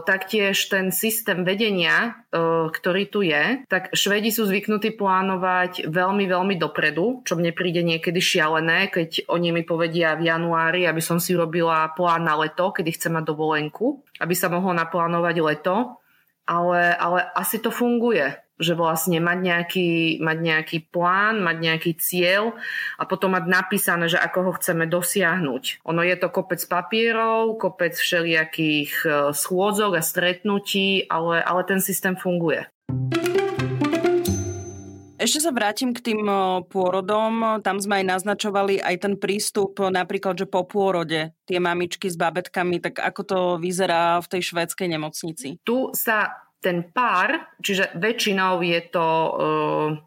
Taktiež 0.03 0.67
ten 0.67 0.89
systém 0.89 1.45
vedenia, 1.45 2.25
ktorý 2.73 3.07
tu 3.07 3.21
je, 3.21 3.61
tak 3.69 3.93
Švedi 3.95 4.33
sú 4.33 4.49
zvyknutí 4.49 4.97
plánovať 4.97 5.85
veľmi, 5.87 6.27
veľmi 6.27 6.57
dopredu, 6.57 7.21
čo 7.23 7.37
mne 7.37 7.53
príde 7.55 7.85
niekedy 7.85 8.19
šialené, 8.19 8.89
keď 8.89 9.29
oni 9.31 9.53
mi 9.53 9.63
povedia 9.63 10.17
v 10.17 10.27
januári, 10.27 10.89
aby 10.89 10.99
som 10.99 11.21
si 11.21 11.37
robila 11.37 11.87
plán 11.93 12.25
na 12.25 12.35
leto, 12.41 12.73
kedy 12.73 12.89
chcem 12.89 13.15
mať 13.15 13.31
dovolenku, 13.31 14.01
aby 14.19 14.33
sa 14.33 14.49
mohlo 14.49 14.73
naplánovať 14.75 15.35
leto 15.39 16.00
ale, 16.51 16.91
ale 16.99 17.19
asi 17.31 17.63
to 17.63 17.71
funguje. 17.71 18.35
že 18.61 18.77
vlastne 18.77 19.17
mať 19.17 19.39
nejaký, 19.41 19.91
mať 20.21 20.37
nejaký 20.37 20.77
plán, 20.93 21.41
mať 21.41 21.57
nejaký 21.65 21.91
cieľ 21.97 22.53
a 23.01 23.09
potom 23.09 23.33
mať 23.33 23.49
napísané, 23.49 24.05
že 24.05 24.21
ako 24.21 24.39
ho 24.45 24.51
chceme 24.53 24.85
dosiahnuť. 24.85 25.81
Ono 25.89 26.01
je 26.05 26.13
to 26.13 26.29
kopec 26.29 26.61
papierov, 26.69 27.57
kopec 27.57 27.97
všelijakých 27.97 28.93
e, 29.01 29.09
schôdzok 29.33 29.97
a 29.97 30.05
stretnutí, 30.05 31.09
ale, 31.09 31.41
ale 31.41 31.61
ten 31.65 31.81
systém 31.81 32.13
funguje. 32.13 32.69
Ešte 35.21 35.45
sa 35.45 35.53
vrátim 35.53 35.93
k 35.93 36.01
tým 36.01 36.25
pôrodom. 36.65 37.61
Tam 37.61 37.77
sme 37.77 38.01
aj 38.01 38.17
naznačovali 38.17 38.81
aj 38.81 38.95
ten 39.05 39.13
prístup 39.21 39.77
napríklad, 39.77 40.33
že 40.33 40.49
po 40.49 40.65
pôrode 40.65 41.37
tie 41.45 41.61
mamičky 41.61 42.09
s 42.09 42.17
babetkami, 42.17 42.81
tak 42.81 42.97
ako 42.97 43.21
to 43.21 43.39
vyzerá 43.61 44.17
v 44.17 44.27
tej 44.33 44.41
švédskej 44.49 44.87
nemocnici? 44.89 45.61
Tu 45.61 45.93
sa 45.93 46.49
ten 46.61 46.85
pár, 46.85 47.53
čiže 47.57 47.89
väčšinou 47.97 48.61
je 48.61 48.81
to 48.93 49.05
e, 49.05 49.31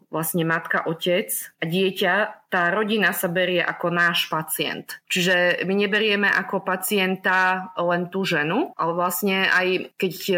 vlastne 0.07 0.47
matka, 0.47 0.87
otec 0.87 1.27
a 1.59 1.63
dieťa, 1.67 2.47
tá 2.47 2.71
rodina 2.71 3.11
sa 3.11 3.27
berie 3.27 3.59
ako 3.59 3.91
náš 3.91 4.31
pacient. 4.31 5.03
Čiže 5.11 5.67
my 5.67 5.75
neberieme 5.75 6.31
ako 6.31 6.63
pacienta 6.63 7.71
len 7.75 8.07
tú 8.07 8.23
ženu, 8.23 8.71
ale 8.79 8.91
vlastne 8.95 9.51
aj 9.51 9.99
keď 9.99 10.15
e, 10.31 10.37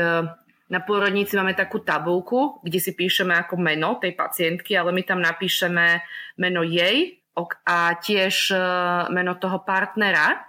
na 0.67 0.83
pôrodnici 0.83 1.39
máme 1.39 1.55
takú 1.55 1.79
tabulku, 1.79 2.59
kde 2.63 2.79
si 2.83 2.91
píšeme 2.91 3.31
ako 3.36 3.55
meno 3.55 3.95
tej 4.00 4.13
pacientky, 4.13 4.75
ale 4.75 4.91
my 4.91 5.01
tam 5.07 5.24
napíšeme 5.24 6.03
meno 6.39 6.62
jej 6.63 7.24
a 7.63 7.95
tiež 7.95 8.51
e, 8.51 8.59
meno 9.13 9.38
toho 9.38 9.63
partnera, 9.63 10.43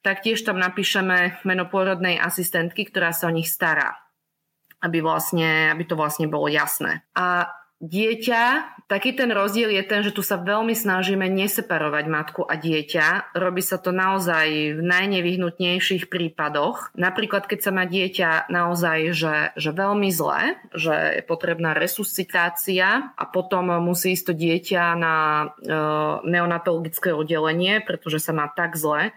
tak 0.00 0.24
tiež 0.24 0.42
tam 0.42 0.58
napíšeme 0.58 1.44
meno 1.46 1.68
pôrodnej 1.68 2.18
asistentky, 2.18 2.88
ktorá 2.88 3.14
sa 3.14 3.28
o 3.28 3.34
nich 3.34 3.46
stará 3.46 4.04
aby, 4.84 5.00
vlastne, 5.00 5.72
aby 5.72 5.84
to 5.88 5.96
vlastne 5.96 6.28
bolo 6.28 6.44
jasné. 6.52 7.00
A 7.16 7.48
dieťa, 7.84 8.44
taký 8.88 9.16
ten 9.16 9.32
rozdiel 9.32 9.72
je 9.72 9.84
ten, 9.84 10.00
že 10.00 10.12
tu 10.12 10.20
sa 10.24 10.40
veľmi 10.40 10.72
snažíme 10.72 11.24
neseparovať 11.28 12.04
matku 12.08 12.42
a 12.44 12.56
dieťa. 12.56 13.36
Robí 13.36 13.60
sa 13.60 13.76
to 13.76 13.92
naozaj 13.92 14.76
v 14.76 14.80
najnevyhnutnejších 14.80 16.08
prípadoch. 16.08 16.92
Napríklad, 16.96 17.44
keď 17.44 17.60
sa 17.60 17.70
má 17.72 17.84
dieťa 17.84 18.48
naozaj, 18.48 18.98
že, 19.12 19.36
že 19.56 19.70
veľmi 19.72 20.08
zle, 20.08 20.56
že 20.72 21.20
je 21.20 21.22
potrebná 21.24 21.76
resuscitácia 21.76 23.12
a 23.14 23.24
potom 23.28 23.72
musí 23.84 24.16
ísť 24.16 24.24
to 24.30 24.34
dieťa 24.36 24.82
na 24.96 25.16
e, 25.16 25.46
neonatologické 26.28 27.12
oddelenie, 27.12 27.84
pretože 27.84 28.20
sa 28.20 28.32
má 28.36 28.48
tak 28.52 28.76
zle, 28.76 29.12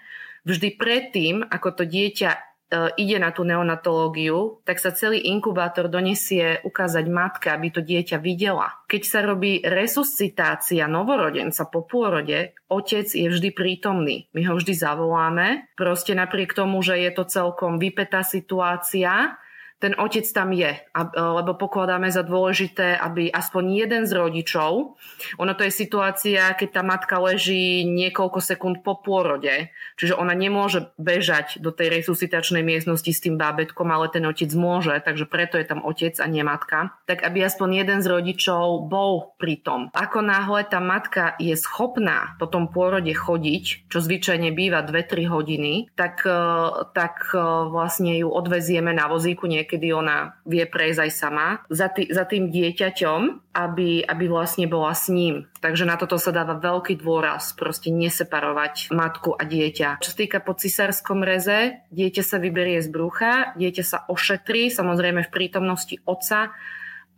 vždy 0.47 0.79
predtým, 0.79 1.43
ako 1.43 1.69
to 1.71 1.83
dieťa 1.83 2.47
ide 2.71 3.17
na 3.17 3.31
tú 3.31 3.47
neonatológiu, 3.47 4.59
tak 4.67 4.83
sa 4.83 4.91
celý 4.91 5.23
inkubátor 5.31 5.87
donesie 5.87 6.59
ukázať 6.67 7.05
matke, 7.07 7.47
aby 7.47 7.67
to 7.71 7.79
dieťa 7.79 8.19
videla. 8.19 8.83
Keď 8.91 9.01
sa 9.07 9.19
robí 9.23 9.63
resuscitácia 9.63 10.83
novorodenca 10.91 11.63
po 11.71 11.87
pôrode, 11.87 12.51
otec 12.67 13.07
je 13.07 13.27
vždy 13.31 13.55
prítomný. 13.55 14.27
My 14.35 14.43
ho 14.51 14.59
vždy 14.59 14.73
zavoláme. 14.75 15.71
Proste 15.79 16.11
napriek 16.11 16.51
tomu, 16.51 16.83
že 16.83 16.99
je 16.99 17.11
to 17.15 17.23
celkom 17.23 17.79
vypetá 17.79 18.27
situácia, 18.27 19.39
ten 19.77 19.93
otec 19.93 20.25
tam 20.33 20.49
je, 20.57 20.73
lebo 21.13 21.53
pokladáme 21.53 22.09
za 22.09 22.25
dôležité, 22.25 22.97
aby 22.97 23.29
aspoň 23.29 23.63
jeden 23.85 24.03
z 24.09 24.11
rodičov, 24.17 24.97
ono 25.37 25.53
to 25.53 25.69
je 25.69 25.73
situácia, 25.73 26.57
keď 26.57 26.69
tá 26.73 26.81
matka 26.81 27.21
leží 27.21 27.85
niekoľko 27.85 28.41
sekúnd 28.41 28.81
po 28.81 28.97
pôrode, 28.97 29.69
čiže 30.01 30.17
ona 30.17 30.33
nemôže 30.33 30.89
bežať 30.97 31.61
do 31.61 31.69
tej 31.69 31.93
resuscitačnej 32.01 32.65
miestnosti 32.65 33.11
s 33.13 33.21
tým 33.21 33.37
bábetkom, 33.37 33.85
ale 33.93 34.09
ten 34.09 34.25
otec 34.25 34.49
môže, 34.57 34.97
takže 34.97 35.29
preto 35.29 35.61
je 35.61 35.69
tam 35.69 35.85
otec 35.85 36.17
a 36.17 36.25
nie 36.25 36.41
matka, 36.41 36.97
tak 37.05 37.21
aby 37.21 37.45
aspoň 37.45 37.85
jeden 37.85 37.99
z 38.01 38.09
rodičov 38.09 38.89
bol 38.89 39.37
pri 39.37 39.61
tom. 39.61 39.93
Ako 39.93 40.25
náhle 40.25 40.65
tá 40.65 40.81
matka 40.81 41.37
je 41.37 41.53
schopná 41.53 42.33
po 42.41 42.49
tom 42.49 42.65
pôrode 42.73 43.13
chodiť, 43.13 43.93
čo 43.93 44.01
zvyčajne 44.01 44.49
býva 44.57 44.81
2-3 44.81 45.29
hodiny, 45.29 45.93
tak, 45.93 46.25
e, 46.25 46.41
tak 46.97 47.29
e, 47.29 47.41
vlastne 47.69 48.17
ju 48.17 48.33
odvezieme 48.33 48.89
na 48.89 49.05
vozíku 49.05 49.45
niekde 49.45 49.66
niekedy 49.67 49.91
ona 49.91 50.39
vie 50.47 50.63
prejsť 50.63 50.99
aj 51.03 51.11
sama 51.11 51.47
za, 51.67 51.91
tý, 51.91 52.07
za 52.07 52.23
tým 52.23 52.47
dieťaťom, 52.47 53.51
aby, 53.51 53.99
aby 54.07 54.25
vlastne 54.31 54.63
bola 54.71 54.95
s 54.95 55.11
ním. 55.11 55.51
Takže 55.59 55.83
na 55.83 55.99
toto 55.99 56.15
sa 56.15 56.31
dáva 56.31 56.55
veľký 56.55 56.95
dôraz, 57.03 57.51
proste 57.51 57.91
neseparovať 57.91 58.95
matku 58.95 59.35
a 59.35 59.43
dieťa. 59.43 59.99
Čo 59.99 60.15
sa 60.15 60.17
týka 60.23 60.39
po 60.39 60.55
cisárskom 60.55 61.19
reze, 61.19 61.83
dieťa 61.91 62.23
sa 62.23 62.39
vyberie 62.39 62.79
z 62.79 62.87
brucha, 62.87 63.51
dieťa 63.59 63.83
sa 63.83 63.97
ošetrí, 64.07 64.71
samozrejme 64.71 65.27
v 65.27 65.33
prítomnosti 65.35 65.99
otca 66.07 66.55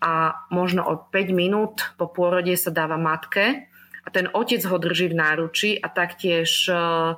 a 0.02 0.42
možno 0.50 0.82
o 0.90 0.98
5 0.98 1.14
minút 1.30 1.94
po 2.02 2.10
pôrode 2.10 2.58
sa 2.58 2.74
dáva 2.74 2.98
matke 2.98 3.70
a 4.02 4.10
ten 4.10 4.26
otec 4.34 4.66
ho 4.66 4.82
drží 4.82 5.14
v 5.14 5.20
náruči 5.22 5.70
a 5.78 5.86
taktiež 5.86 6.66
eh, 6.66 7.14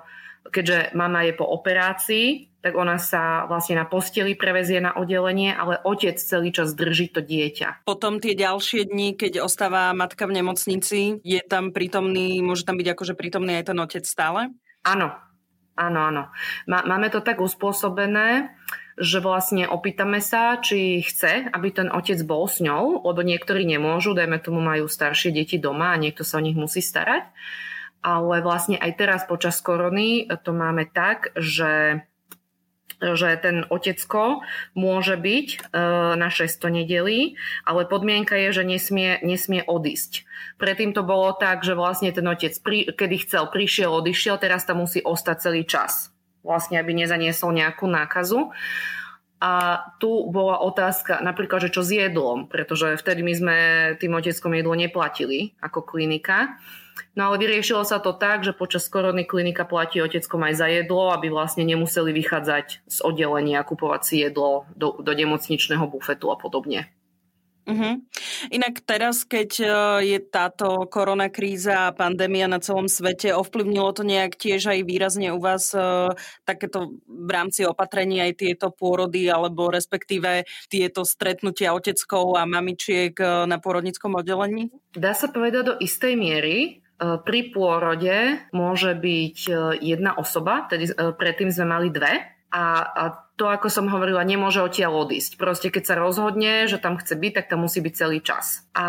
keďže 0.50 0.98
mama 0.98 1.28
je 1.28 1.34
po 1.38 1.46
operácii, 1.46 2.52
tak 2.62 2.78
ona 2.78 3.02
sa 3.02 3.50
vlastne 3.50 3.74
na 3.74 3.90
posteli 3.90 4.38
prevezie 4.38 4.78
na 4.78 4.94
oddelenie, 4.94 5.50
ale 5.50 5.82
otec 5.82 6.14
celý 6.22 6.54
čas 6.54 6.78
drží 6.78 7.10
to 7.10 7.26
dieťa. 7.26 7.86
Potom 7.90 8.22
tie 8.22 8.38
ďalšie 8.38 8.86
dni, 8.86 9.18
keď 9.18 9.42
ostáva 9.42 9.90
matka 9.98 10.30
v 10.30 10.38
nemocnici, 10.38 11.18
je 11.26 11.42
tam 11.42 11.74
prítomný, 11.74 12.38
môže 12.46 12.62
tam 12.62 12.78
byť 12.78 12.88
akože 12.94 13.14
prítomný 13.18 13.58
aj 13.58 13.74
ten 13.74 13.78
otec 13.82 14.06
stále? 14.06 14.54
Áno, 14.86 15.10
áno, 15.74 16.00
áno. 16.06 16.24
Máme 16.70 17.10
to 17.10 17.26
tak 17.26 17.42
uspôsobené, 17.42 18.54
že 19.02 19.18
vlastne 19.18 19.66
opýtame 19.66 20.22
sa, 20.22 20.62
či 20.62 21.02
chce, 21.02 21.50
aby 21.50 21.74
ten 21.74 21.90
otec 21.90 22.22
bol 22.22 22.46
s 22.46 22.62
ňou, 22.62 23.02
lebo 23.02 23.26
niektorí 23.26 23.66
nemôžu, 23.66 24.14
dajme 24.14 24.38
tomu 24.38 24.62
majú 24.62 24.86
staršie 24.86 25.34
deti 25.34 25.58
doma 25.58 25.98
a 25.98 26.02
niekto 26.02 26.22
sa 26.22 26.38
o 26.38 26.46
nich 26.46 26.54
musí 26.54 26.86
starať. 26.86 27.26
Ale 28.02 28.42
vlastne 28.42 28.82
aj 28.82 28.92
teraz 28.98 29.22
počas 29.30 29.62
korony 29.62 30.26
to 30.42 30.52
máme 30.58 30.90
tak, 30.90 31.30
že 31.38 32.02
že 33.02 33.34
ten 33.42 33.66
otecko 33.66 34.46
môže 34.78 35.18
byť 35.18 35.48
e, 35.50 35.58
na 36.16 36.30
600 36.30 36.70
nedelí, 36.70 37.36
ale 37.66 37.90
podmienka 37.90 38.38
je, 38.38 38.62
že 38.62 38.64
nesmie, 38.64 39.18
nesmie 39.26 39.66
odísť. 39.66 40.30
Predtým 40.62 40.94
to 40.94 41.02
bolo 41.02 41.34
tak, 41.34 41.66
že 41.66 41.74
vlastne 41.74 42.14
ten 42.14 42.30
otec, 42.30 42.54
pri, 42.62 42.94
kedy 42.94 43.26
chcel, 43.26 43.50
prišiel, 43.50 43.90
odišiel, 43.90 44.38
teraz 44.38 44.70
tam 44.70 44.86
musí 44.86 45.02
ostať 45.02 45.38
celý 45.42 45.66
čas. 45.66 46.14
Vlastne, 46.46 46.78
aby 46.78 46.94
nezaniesol 46.94 47.58
nejakú 47.58 47.90
nákazu. 47.90 48.54
A 49.42 49.82
tu 49.98 50.30
bola 50.30 50.62
otázka 50.62 51.18
napríklad, 51.26 51.66
že 51.66 51.74
čo 51.74 51.82
s 51.82 51.90
jedlom, 51.90 52.46
pretože 52.46 52.94
vtedy 53.02 53.26
my 53.26 53.34
sme 53.34 53.58
tým 53.98 54.14
oteckom 54.14 54.54
jedlo 54.54 54.78
neplatili 54.78 55.58
ako 55.66 55.82
klinika. 55.82 56.62
No 57.16 57.28
ale 57.28 57.44
vyriešilo 57.44 57.84
sa 57.84 58.00
to 58.00 58.16
tak, 58.16 58.48
že 58.48 58.56
počas 58.56 58.88
korony 58.88 59.28
klinika 59.28 59.68
platí 59.68 60.00
oteckom 60.00 60.48
aj 60.48 60.54
za 60.64 60.68
jedlo, 60.72 61.12
aby 61.12 61.28
vlastne 61.28 61.68
nemuseli 61.68 62.16
vychádzať 62.16 62.88
z 62.88 62.98
oddelenia 63.04 63.60
a 63.60 63.68
kupovať 63.68 64.02
si 64.04 64.16
jedlo 64.24 64.64
do, 64.76 64.96
do 65.00 65.12
nemocničného 65.12 65.84
bufetu 65.92 66.32
a 66.32 66.40
podobne. 66.40 66.88
Uh-huh. 67.62 68.02
Inak 68.50 68.82
teraz, 68.82 69.22
keď 69.22 69.50
e, 69.62 69.66
je 70.10 70.18
táto 70.18 70.90
korona 70.90 71.30
kríza 71.30 71.90
a 71.90 71.96
pandémia 71.96 72.50
na 72.50 72.58
celom 72.58 72.90
svete, 72.90 73.38
ovplyvnilo 73.38 73.94
to 73.94 74.02
nejak 74.02 74.34
tiež 74.34 74.74
aj 74.74 74.80
výrazne 74.82 75.30
u 75.30 75.38
vás 75.38 75.70
uh, 75.78 76.10
takéto 76.42 76.98
v 77.06 77.30
rámci 77.30 77.62
opatrení 77.66 78.18
aj 78.18 78.42
tieto 78.42 78.74
pôrody 78.74 79.30
alebo 79.30 79.70
respektíve 79.70 80.50
tieto 80.74 81.06
stretnutia 81.06 81.78
oteckov 81.78 82.34
a 82.34 82.50
mamičiek 82.50 83.14
uh, 83.22 83.46
na 83.46 83.62
pôrodnickom 83.62 84.18
oddelení? 84.18 84.74
Dá 84.98 85.14
sa 85.14 85.30
povedať 85.30 85.64
do 85.64 85.76
istej 85.78 86.18
miery. 86.18 86.82
Pri 87.02 87.50
pôrode 87.50 88.46
môže 88.54 88.94
byť 88.94 89.38
jedna 89.82 90.14
osoba, 90.22 90.70
tedy 90.70 90.86
predtým 90.94 91.50
sme 91.50 91.66
mali 91.66 91.90
dve, 91.90 92.14
a, 92.52 92.64
a 92.84 93.04
to, 93.42 93.50
ako 93.50 93.74
som 93.74 93.90
hovorila, 93.90 94.22
nemôže 94.22 94.62
odtiaľ 94.62 95.10
odísť. 95.10 95.42
Proste 95.42 95.74
keď 95.74 95.84
sa 95.90 95.96
rozhodne, 95.98 96.70
že 96.70 96.78
tam 96.78 97.02
chce 97.02 97.18
byť, 97.18 97.32
tak 97.34 97.50
tam 97.50 97.66
musí 97.66 97.82
byť 97.82 97.94
celý 97.98 98.22
čas. 98.22 98.70
A 98.78 98.86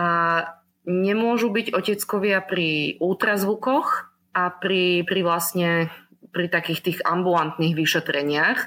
nemôžu 0.84 1.48
byť 1.48 1.72
oteckovia 1.72 2.44
pri 2.44 3.00
ultrazvukoch 3.00 4.12
a 4.36 4.52
pri, 4.52 5.08
pri 5.08 5.20
vlastne 5.24 5.88
pri 6.32 6.48
takých 6.48 6.80
tých 6.80 6.98
ambulantných 7.04 7.76
vyšetreniach. 7.76 8.58
E, 8.58 8.66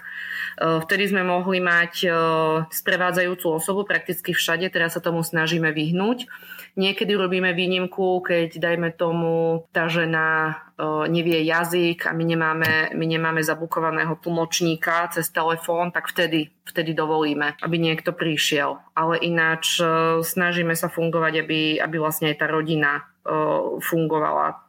vtedy 0.85 1.09
sme 1.09 1.25
mohli 1.25 1.57
mať 1.57 1.93
e, 2.05 2.09
sprevádzajúcu 2.69 3.45
osobu 3.57 3.83
prakticky 3.83 4.31
všade, 4.37 4.69
teraz 4.69 4.93
sa 4.93 5.01
tomu 5.01 5.25
snažíme 5.25 5.73
vyhnúť. 5.73 6.29
Niekedy 6.77 7.17
robíme 7.17 7.57
výnimku, 7.57 8.21
keď 8.21 8.61
dajme 8.61 8.93
tomu 8.93 9.65
tá 9.73 9.89
žena 9.89 10.61
e, 10.77 11.09
nevie 11.09 11.41
jazyk 11.41 12.05
a 12.05 12.13
my 12.13 12.23
nemáme, 12.23 12.71
my 12.93 13.05
nemáme 13.09 13.41
zabukovaného 13.41 14.13
tlmočníka 14.21 15.09
cez 15.09 15.33
telefón, 15.33 15.89
tak 15.89 16.05
vtedy, 16.05 16.53
vtedy 16.69 16.93
dovolíme, 16.93 17.57
aby 17.65 17.81
niekto 17.81 18.13
prišiel. 18.13 18.77
Ale 18.93 19.17
ináč 19.19 19.81
snažíme 20.21 20.77
sa 20.77 20.87
fungovať, 20.87 21.33
aby, 21.41 21.81
aby 21.81 21.95
vlastne 21.97 22.31
aj 22.31 22.37
tá 22.39 22.47
rodina 22.47 23.09
fungovala 23.81 24.61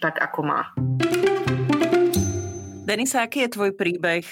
tak, 0.00 0.16
ako 0.16 0.40
má. 0.40 0.72
Denisa, 2.88 3.20
aký 3.20 3.44
je 3.44 3.52
tvoj 3.52 3.76
príbeh? 3.76 4.24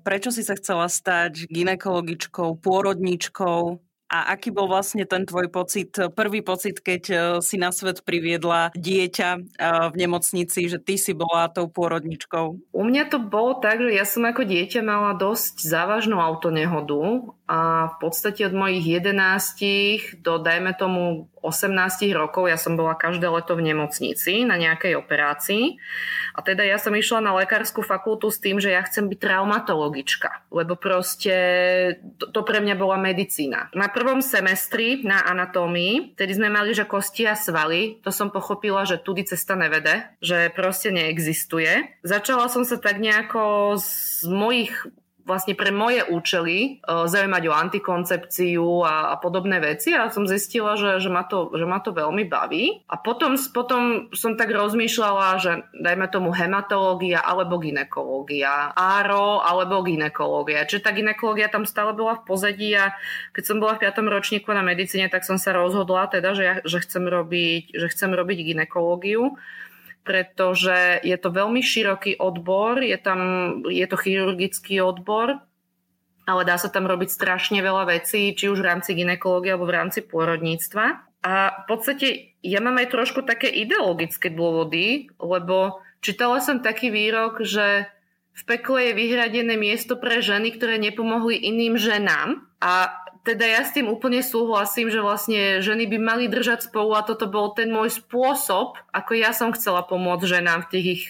Prečo 0.00 0.32
si 0.32 0.40
sa 0.40 0.56
chcela 0.56 0.88
stať 0.88 1.44
ginekologičkou, 1.52 2.56
pôrodničkou? 2.56 3.76
A 4.10 4.34
aký 4.34 4.50
bol 4.50 4.66
vlastne 4.66 5.04
ten 5.04 5.28
tvoj 5.28 5.52
pocit, 5.52 5.94
prvý 6.18 6.42
pocit, 6.42 6.82
keď 6.82 7.02
e, 7.06 7.16
si 7.46 7.54
na 7.62 7.70
svet 7.70 8.02
priviedla 8.02 8.74
dieťa 8.74 9.28
e, 9.38 9.40
v 9.86 9.94
nemocnici, 9.94 10.66
že 10.66 10.82
ty 10.82 10.98
si 10.98 11.14
bola 11.14 11.46
tou 11.46 11.70
pôrodničkou? 11.70 12.74
U 12.74 12.82
mňa 12.82 13.06
to 13.06 13.22
bolo 13.22 13.62
tak, 13.62 13.78
že 13.78 13.94
ja 13.94 14.02
som 14.02 14.26
ako 14.26 14.42
dieťa 14.42 14.82
mala 14.82 15.14
dosť 15.14 15.62
závažnú 15.62 16.18
autonehodu 16.18 17.30
a 17.50 17.90
v 17.90 17.96
podstate 17.98 18.46
od 18.46 18.54
mojich 18.54 19.02
11 19.02 20.22
do 20.22 20.38
dajme 20.38 20.70
tomu 20.78 21.26
18 21.42 22.06
rokov 22.14 22.46
ja 22.46 22.54
som 22.54 22.78
bola 22.78 22.94
každé 22.94 23.26
leto 23.26 23.58
v 23.58 23.66
nemocnici 23.74 24.46
na 24.46 24.54
nejakej 24.54 24.94
operácii 24.94 25.82
a 26.38 26.46
teda 26.46 26.62
ja 26.62 26.78
som 26.78 26.94
išla 26.94 27.18
na 27.18 27.34
lekárskú 27.34 27.82
fakultu 27.82 28.30
s 28.30 28.38
tým, 28.38 28.62
že 28.62 28.70
ja 28.70 28.86
chcem 28.86 29.10
byť 29.10 29.18
traumatologička, 29.18 30.46
lebo 30.54 30.78
proste 30.78 31.34
to, 32.22 32.30
to 32.30 32.40
pre 32.46 32.62
mňa 32.62 32.78
bola 32.78 32.94
medicína. 33.02 33.74
Na 33.74 33.90
prvom 33.90 34.22
semestri 34.22 35.02
na 35.02 35.26
anatómii, 35.26 36.14
tedy 36.14 36.38
sme 36.38 36.54
mali, 36.54 36.70
že 36.70 36.86
kosti 36.86 37.26
a 37.26 37.34
svaly, 37.34 37.98
to 38.06 38.14
som 38.14 38.30
pochopila, 38.30 38.86
že 38.86 39.02
tudy 39.02 39.26
cesta 39.26 39.58
nevede, 39.58 40.06
že 40.22 40.54
proste 40.54 40.94
neexistuje. 40.94 41.98
Začala 42.06 42.46
som 42.46 42.62
sa 42.62 42.78
tak 42.78 43.02
nejako 43.02 43.74
z 43.74 44.30
mojich 44.30 44.86
vlastne 45.30 45.54
pre 45.54 45.70
moje 45.70 46.02
účely 46.10 46.82
uh, 46.82 47.06
zaujímať 47.06 47.42
o 47.46 47.54
antikoncepciu 47.54 48.66
a, 48.82 49.14
a 49.14 49.22
podobné 49.22 49.62
veci 49.62 49.94
a 49.94 50.10
som 50.10 50.26
zistila, 50.26 50.74
že, 50.74 50.98
že, 50.98 51.06
ma 51.06 51.22
to, 51.22 51.54
že 51.54 51.62
ma 51.62 51.78
to 51.78 51.94
veľmi 51.94 52.26
baví. 52.26 52.82
A 52.90 52.98
potom, 52.98 53.38
potom 53.54 54.10
som 54.10 54.34
tak 54.34 54.50
rozmýšľala, 54.50 55.38
že 55.38 55.52
dajme 55.78 56.10
tomu 56.10 56.34
hematológia 56.34 57.22
alebo 57.22 57.62
ginekológia, 57.62 58.74
áro 58.74 59.38
alebo 59.38 59.86
ginekológia. 59.86 60.66
Čiže 60.66 60.82
tá 60.82 60.90
ginekológia 60.90 61.46
tam 61.46 61.62
stále 61.62 61.94
bola 61.94 62.18
v 62.18 62.26
pozadí 62.26 62.74
a 62.74 62.90
keď 63.30 63.42
som 63.46 63.62
bola 63.62 63.78
v 63.78 63.86
5. 63.86 64.02
ročníku 64.10 64.50
na 64.50 64.66
medicíne, 64.66 65.06
tak 65.06 65.22
som 65.22 65.38
sa 65.38 65.54
rozhodla 65.54 66.10
teda, 66.10 66.34
že, 66.34 66.42
ja, 66.42 66.54
že, 66.66 66.82
chcem, 66.82 67.06
robiť, 67.06 67.78
že 67.78 67.86
chcem 67.86 68.10
robiť 68.10 68.38
ginekológiu 68.42 69.38
pretože 70.02 71.00
je 71.04 71.16
to 71.20 71.28
veľmi 71.28 71.60
široký 71.60 72.16
odbor, 72.16 72.80
je, 72.80 72.96
tam, 72.96 73.20
je 73.68 73.86
to 73.86 73.96
chirurgický 74.00 74.80
odbor, 74.80 75.38
ale 76.24 76.42
dá 76.46 76.56
sa 76.56 76.70
tam 76.70 76.86
robiť 76.86 77.10
strašne 77.10 77.58
veľa 77.60 77.90
vecí, 77.90 78.32
či 78.32 78.48
už 78.48 78.62
v 78.62 78.68
rámci 78.70 78.94
ginekológie 78.94 79.52
alebo 79.52 79.68
v 79.68 79.76
rámci 79.76 80.00
pôrodníctva. 80.06 80.84
A 81.20 81.34
v 81.52 81.64
podstate 81.68 82.38
ja 82.40 82.64
mám 82.64 82.80
aj 82.80 82.96
trošku 82.96 83.20
také 83.28 83.52
ideologické 83.52 84.32
dôvody, 84.32 85.12
lebo 85.20 85.84
čítala 86.00 86.40
som 86.40 86.64
taký 86.64 86.88
výrok, 86.88 87.44
že 87.44 87.90
v 88.32 88.42
pekle 88.46 88.88
je 88.88 88.92
vyhradené 88.96 89.58
miesto 89.60 90.00
pre 90.00 90.24
ženy, 90.24 90.56
ktoré 90.56 90.80
nepomohli 90.80 91.36
iným 91.36 91.76
ženám. 91.76 92.40
A 92.62 92.88
teda 93.20 93.44
ja 93.44 93.60
s 93.60 93.76
tým 93.76 93.92
úplne 93.92 94.24
súhlasím, 94.24 94.88
že 94.88 95.04
vlastne 95.04 95.60
ženy 95.60 95.84
by 95.92 95.98
mali 96.00 96.24
držať 96.24 96.72
spolu 96.72 96.96
a 96.96 97.04
toto 97.04 97.28
bol 97.28 97.52
ten 97.52 97.68
môj 97.68 98.00
spôsob, 98.00 98.80
ako 98.96 99.10
ja 99.12 99.36
som 99.36 99.52
chcela 99.52 99.84
pomôcť 99.84 100.24
ženám 100.24 100.64
v 100.64 100.70
tých 100.72 100.86
ich, 100.88 101.04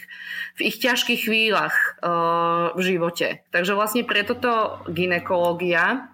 v 0.58 0.60
ich 0.74 0.76
ťažkých 0.82 1.20
chvíľach 1.30 1.76
uh, 2.02 2.74
v 2.74 2.80
živote. 2.82 3.46
Takže 3.54 3.78
vlastne 3.78 4.02
preto 4.02 4.34
to 4.34 4.82
ginekológia. 4.90 6.10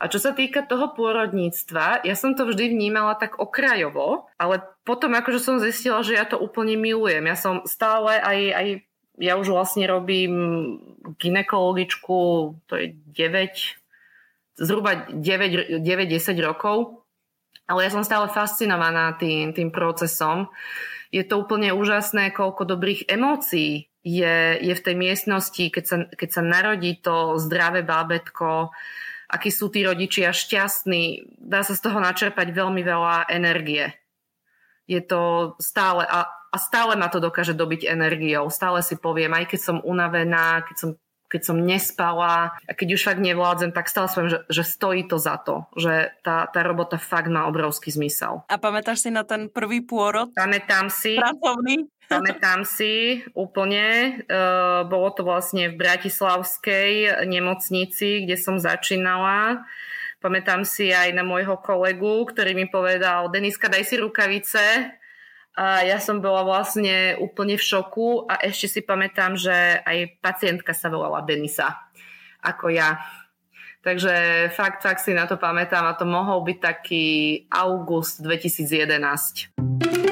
A 0.00 0.08
čo 0.08 0.16
sa 0.16 0.32
týka 0.32 0.64
toho 0.64 0.96
pôrodníctva, 0.96 2.08
ja 2.08 2.16
som 2.16 2.32
to 2.32 2.48
vždy 2.48 2.72
vnímala 2.72 3.20
tak 3.20 3.36
okrajovo, 3.36 4.32
ale 4.40 4.64
potom 4.86 5.12
akože 5.12 5.40
som 5.42 5.60
zistila, 5.60 6.00
že 6.00 6.16
ja 6.16 6.24
to 6.24 6.40
úplne 6.40 6.78
milujem. 6.78 7.26
Ja 7.28 7.36
som 7.36 7.68
stále 7.68 8.16
aj, 8.16 8.38
aj 8.54 8.66
ja 9.20 9.36
už 9.36 9.52
vlastne 9.52 9.84
robím 9.84 10.32
ginekologičku, 11.20 12.18
to 12.64 12.74
je 12.80 12.96
9 13.12 13.79
zhruba 14.58 15.06
9-10 15.12 15.84
rokov, 16.42 17.06
ale 17.70 17.86
ja 17.86 17.90
som 17.94 18.02
stále 18.02 18.26
fascinovaná 18.26 19.14
tým, 19.14 19.54
tým 19.54 19.70
procesom. 19.70 20.50
Je 21.14 21.22
to 21.22 21.42
úplne 21.42 21.70
úžasné, 21.70 22.34
koľko 22.34 22.66
dobrých 22.66 23.06
emócií 23.06 23.90
je, 24.02 24.36
je 24.58 24.74
v 24.74 24.84
tej 24.84 24.94
miestnosti, 24.96 25.64
keď 25.70 25.84
sa, 25.86 25.96
keď 26.10 26.28
sa 26.30 26.42
narodí 26.42 26.98
to 26.98 27.36
zdravé 27.36 27.84
bábetko, 27.84 28.74
akí 29.30 29.54
sú 29.54 29.70
tí 29.70 29.86
rodičia 29.86 30.34
šťastní. 30.34 31.36
Dá 31.38 31.62
sa 31.62 31.78
z 31.78 31.82
toho 31.86 32.02
načerpať 32.02 32.50
veľmi 32.50 32.82
veľa 32.82 33.30
energie. 33.30 33.94
Je 34.90 34.98
to 34.98 35.54
stále, 35.62 36.02
a, 36.02 36.26
a 36.26 36.56
stále 36.58 36.98
ma 36.98 37.06
to 37.06 37.22
dokáže 37.22 37.54
dobiť 37.54 37.86
energiou. 37.86 38.50
Stále 38.50 38.82
si 38.82 38.98
poviem, 38.98 39.30
aj 39.36 39.54
keď 39.54 39.60
som 39.62 39.76
unavená, 39.86 40.66
keď 40.66 40.76
som 40.76 40.90
keď 41.30 41.42
som 41.46 41.62
nespala 41.62 42.58
a 42.66 42.72
keď 42.74 42.98
už 42.98 43.06
fakt 43.06 43.22
nevládzem, 43.22 43.70
tak 43.70 43.86
stále 43.86 44.10
som, 44.10 44.26
že, 44.26 44.42
že 44.50 44.66
stojí 44.66 45.06
to 45.06 45.16
za 45.16 45.38
to, 45.38 45.70
že 45.78 46.10
tá, 46.26 46.50
tá 46.50 46.60
robota 46.66 46.98
fakt 46.98 47.30
má 47.30 47.46
obrovský 47.46 47.94
zmysel. 47.94 48.42
A 48.50 48.58
pamätáš 48.58 49.06
si 49.06 49.10
na 49.14 49.22
ten 49.22 49.46
prvý 49.46 49.80
pôrod? 49.86 50.34
Pamätám 50.34 50.90
si. 50.90 51.14
Pracovný? 51.14 51.86
Pamätám 52.10 52.66
si 52.66 53.22
úplne. 53.38 54.18
Uh, 54.26 54.82
bolo 54.90 55.14
to 55.14 55.22
vlastne 55.22 55.70
v 55.70 55.78
Bratislavskej 55.78 57.22
nemocnici, 57.30 58.26
kde 58.26 58.34
som 58.34 58.58
začínala. 58.58 59.62
Pamätám 60.18 60.66
si 60.66 60.90
aj 60.90 61.14
na 61.14 61.22
môjho 61.22 61.56
kolegu, 61.62 62.26
ktorý 62.28 62.52
mi 62.52 62.66
povedal, 62.68 63.32
Deniska, 63.32 63.72
daj 63.72 63.88
si 63.88 63.96
rukavice, 63.96 64.99
a 65.60 65.84
ja 65.84 66.00
som 66.00 66.24
bola 66.24 66.40
vlastne 66.40 67.20
úplne 67.20 67.60
v 67.60 67.66
šoku 67.68 68.24
a 68.24 68.40
ešte 68.40 68.64
si 68.64 68.80
pamätám, 68.80 69.36
že 69.36 69.52
aj 69.84 70.16
pacientka 70.24 70.72
sa 70.72 70.88
volala 70.88 71.20
Denisa, 71.20 71.84
ako 72.40 72.72
ja. 72.72 72.96
Takže 73.84 74.48
fakt, 74.56 74.80
fakt 74.80 75.04
si 75.04 75.12
na 75.12 75.28
to 75.28 75.36
pamätám 75.36 75.84
a 75.84 75.96
to 76.00 76.08
mohol 76.08 76.40
byť 76.48 76.58
taký 76.64 77.04
august 77.52 78.24
2011. 78.24 80.09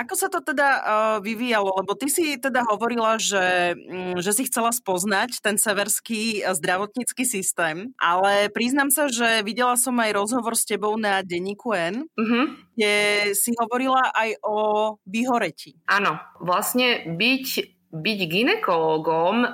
Ako 0.00 0.14
sa 0.16 0.32
to 0.32 0.40
teda 0.40 0.68
uh, 0.80 1.16
vyvíjalo? 1.20 1.76
Lebo 1.84 1.92
ty 1.92 2.08
si 2.08 2.40
teda 2.40 2.64
hovorila, 2.64 3.20
že, 3.20 3.76
um, 3.76 4.16
že 4.16 4.32
si 4.32 4.48
chcela 4.48 4.72
spoznať 4.72 5.44
ten 5.44 5.60
severský 5.60 6.40
uh, 6.40 6.56
zdravotnícky 6.56 7.28
systém, 7.28 7.92
ale 8.00 8.48
priznám 8.48 8.88
sa, 8.88 9.12
že 9.12 9.44
videla 9.44 9.76
som 9.76 9.92
aj 10.00 10.16
rozhovor 10.16 10.56
s 10.56 10.64
tebou 10.64 10.96
na 10.96 11.20
denníku 11.20 11.76
N, 11.76 12.08
uh-huh. 12.08 12.44
kde 12.72 12.94
si 13.36 13.52
hovorila 13.60 14.08
aj 14.16 14.40
o 14.40 14.56
vyhoreti. 15.04 15.76
Áno, 15.84 16.16
vlastne 16.40 17.04
byť 17.04 17.79
byť 17.90 18.20
ginekológom 18.30 19.42
e, 19.42 19.48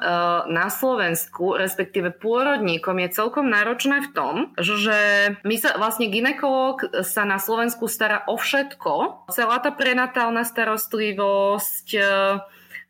na 0.52 0.68
Slovensku, 0.68 1.56
respektíve 1.56 2.12
pôrodníkom, 2.12 3.00
je 3.00 3.16
celkom 3.16 3.48
náročné 3.48 4.04
v 4.04 4.12
tom, 4.12 4.34
že 4.60 4.96
my 5.40 5.56
sa 5.56 5.80
vlastne 5.80 6.12
ginekológ 6.12 6.84
sa 7.00 7.24
na 7.24 7.40
Slovensku 7.40 7.88
stará 7.88 8.28
o 8.28 8.36
všetko. 8.36 9.24
Celá 9.32 9.56
tá 9.64 9.72
prenatálna 9.72 10.44
starostlivosť, 10.44 11.88
e, 11.96 12.04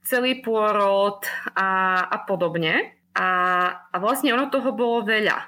celý 0.03 0.43
pôrod 0.43 1.23
a, 1.55 2.03
a 2.11 2.19
podobne. 2.27 2.99
A, 3.15 3.29
a 3.87 3.97
vlastne 4.03 4.35
ono 4.35 4.51
toho 4.51 4.75
bolo 4.75 5.07
veľa. 5.07 5.39
E, 5.39 5.47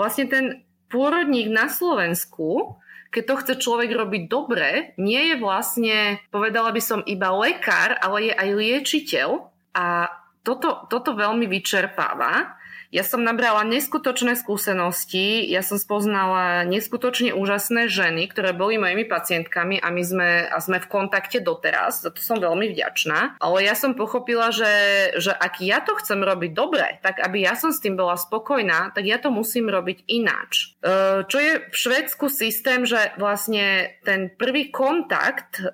vlastne 0.00 0.32
ten 0.32 0.44
pôrodník 0.88 1.52
na 1.52 1.68
Slovensku 1.68 2.80
keď 3.08 3.22
to 3.24 3.34
chce 3.40 3.54
človek 3.64 3.90
robiť 3.92 4.22
dobre, 4.28 4.92
nie 5.00 5.32
je 5.32 5.36
vlastne, 5.40 6.20
povedala 6.28 6.72
by 6.72 6.82
som, 6.82 7.00
iba 7.08 7.32
lekár, 7.32 7.96
ale 8.04 8.28
je 8.28 8.34
aj 8.36 8.48
liečiteľ 8.52 9.28
a 9.72 10.12
toto, 10.44 10.88
toto 10.88 11.16
veľmi 11.16 11.48
vyčerpáva. 11.48 12.57
Ja 12.88 13.04
som 13.04 13.20
nabrala 13.20 13.68
neskutočné 13.68 14.32
skúsenosti, 14.32 15.44
ja 15.44 15.60
som 15.60 15.76
spoznala 15.76 16.64
neskutočne 16.64 17.36
úžasné 17.36 17.92
ženy, 17.92 18.32
ktoré 18.32 18.56
boli 18.56 18.80
mojimi 18.80 19.04
pacientkami 19.04 19.76
a 19.76 19.92
my 19.92 20.02
sme, 20.02 20.30
a 20.48 20.56
sme 20.56 20.80
v 20.80 20.88
kontakte 20.88 21.44
doteraz, 21.44 22.00
za 22.00 22.08
to 22.08 22.24
som 22.24 22.40
veľmi 22.40 22.72
vďačná. 22.72 23.36
Ale 23.44 23.58
ja 23.60 23.76
som 23.76 23.92
pochopila, 23.92 24.48
že, 24.48 24.72
že 25.20 25.36
ak 25.36 25.60
ja 25.60 25.84
to 25.84 26.00
chcem 26.00 26.24
robiť 26.24 26.56
dobre, 26.56 26.96
tak 27.04 27.20
aby 27.20 27.44
ja 27.44 27.60
som 27.60 27.76
s 27.76 27.84
tým 27.84 27.92
bola 27.92 28.16
spokojná, 28.16 28.96
tak 28.96 29.04
ja 29.04 29.20
to 29.20 29.28
musím 29.28 29.68
robiť 29.68 30.08
ináč. 30.08 30.72
E, 30.80 31.28
čo 31.28 31.38
je 31.44 31.68
v 31.68 31.76
Švedsku 31.76 32.32
systém, 32.32 32.88
že 32.88 33.12
vlastne 33.20 34.00
ten 34.00 34.32
prvý 34.32 34.72
kontakt 34.72 35.60
e, 35.60 35.68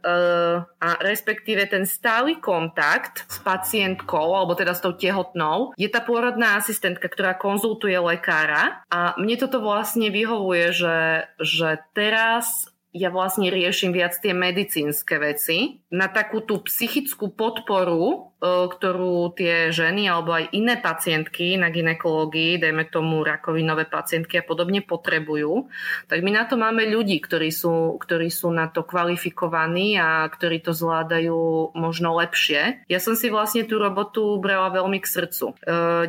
a 0.66 0.88
respektíve 0.98 1.70
ten 1.70 1.86
stály 1.86 2.42
kontakt 2.42 3.22
s 3.30 3.38
pacientkou, 3.38 4.34
alebo 4.34 4.58
teda 4.58 4.74
s 4.74 4.82
tou 4.82 4.98
tehotnou, 4.98 5.70
je 5.78 5.86
tá 5.86 6.02
pôrodná 6.02 6.58
asistentka 6.58 7.03
pacientka, 7.04 7.08
ktorá 7.12 7.32
konzultuje 7.36 7.96
lekára 8.00 8.80
a 8.88 9.14
mne 9.20 9.36
toto 9.36 9.60
vlastne 9.60 10.08
vyhovuje, 10.08 10.72
že, 10.72 11.28
že 11.38 11.78
teraz 11.92 12.72
ja 12.94 13.10
vlastne 13.10 13.50
riešim 13.50 13.90
viac 13.90 14.14
tie 14.22 14.30
medicínske 14.30 15.18
veci. 15.18 15.82
Na 15.90 16.06
takú 16.06 16.46
tú 16.46 16.62
psychickú 16.62 17.34
podporu 17.34 18.33
ktorú 18.44 19.32
tie 19.32 19.72
ženy 19.72 20.04
alebo 20.04 20.36
aj 20.36 20.52
iné 20.52 20.76
pacientky 20.76 21.56
na 21.56 21.72
ginekológii, 21.72 22.60
dajme 22.60 22.84
tomu 22.92 23.24
rakovinové 23.24 23.88
pacientky 23.88 24.38
a 24.40 24.44
podobne 24.44 24.84
potrebujú, 24.84 25.72
tak 26.12 26.20
my 26.20 26.30
na 26.36 26.44
to 26.44 26.60
máme 26.60 26.84
ľudí, 26.84 27.24
ktorí 27.24 27.48
sú, 27.48 27.96
ktorí 27.96 28.28
sú 28.28 28.52
na 28.52 28.68
to 28.68 28.84
kvalifikovaní 28.84 29.96
a 29.96 30.28
ktorí 30.28 30.60
to 30.60 30.76
zvládajú 30.76 31.72
možno 31.72 32.20
lepšie. 32.20 32.84
Ja 32.92 33.00
som 33.00 33.16
si 33.16 33.32
vlastne 33.32 33.64
tú 33.64 33.80
robotu 33.80 34.36
brala 34.36 34.68
veľmi 34.68 35.00
k 35.00 35.08
srdcu. 35.08 35.56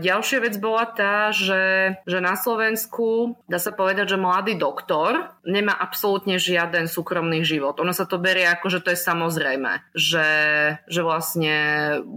Ďalšia 0.03 0.39
vec 0.43 0.59
bola 0.59 0.85
tá, 0.91 1.31
že, 1.31 1.95
že 2.03 2.19
na 2.19 2.35
Slovensku 2.35 3.39
dá 3.47 3.57
sa 3.61 3.71
povedať, 3.71 4.11
že 4.11 4.19
mladý 4.19 4.59
doktor 4.59 5.39
nemá 5.47 5.71
absolútne 5.77 6.35
žiaden 6.35 6.91
súkromný 6.91 7.45
život. 7.47 7.79
Ono 7.79 7.95
sa 7.95 8.03
to 8.03 8.19
berie 8.19 8.43
ako, 8.43 8.67
že 8.67 8.83
to 8.83 8.89
je 8.91 8.99
samozrejme, 8.99 9.71
že, 9.95 10.29
že 10.89 11.01
vlastne 11.05 11.55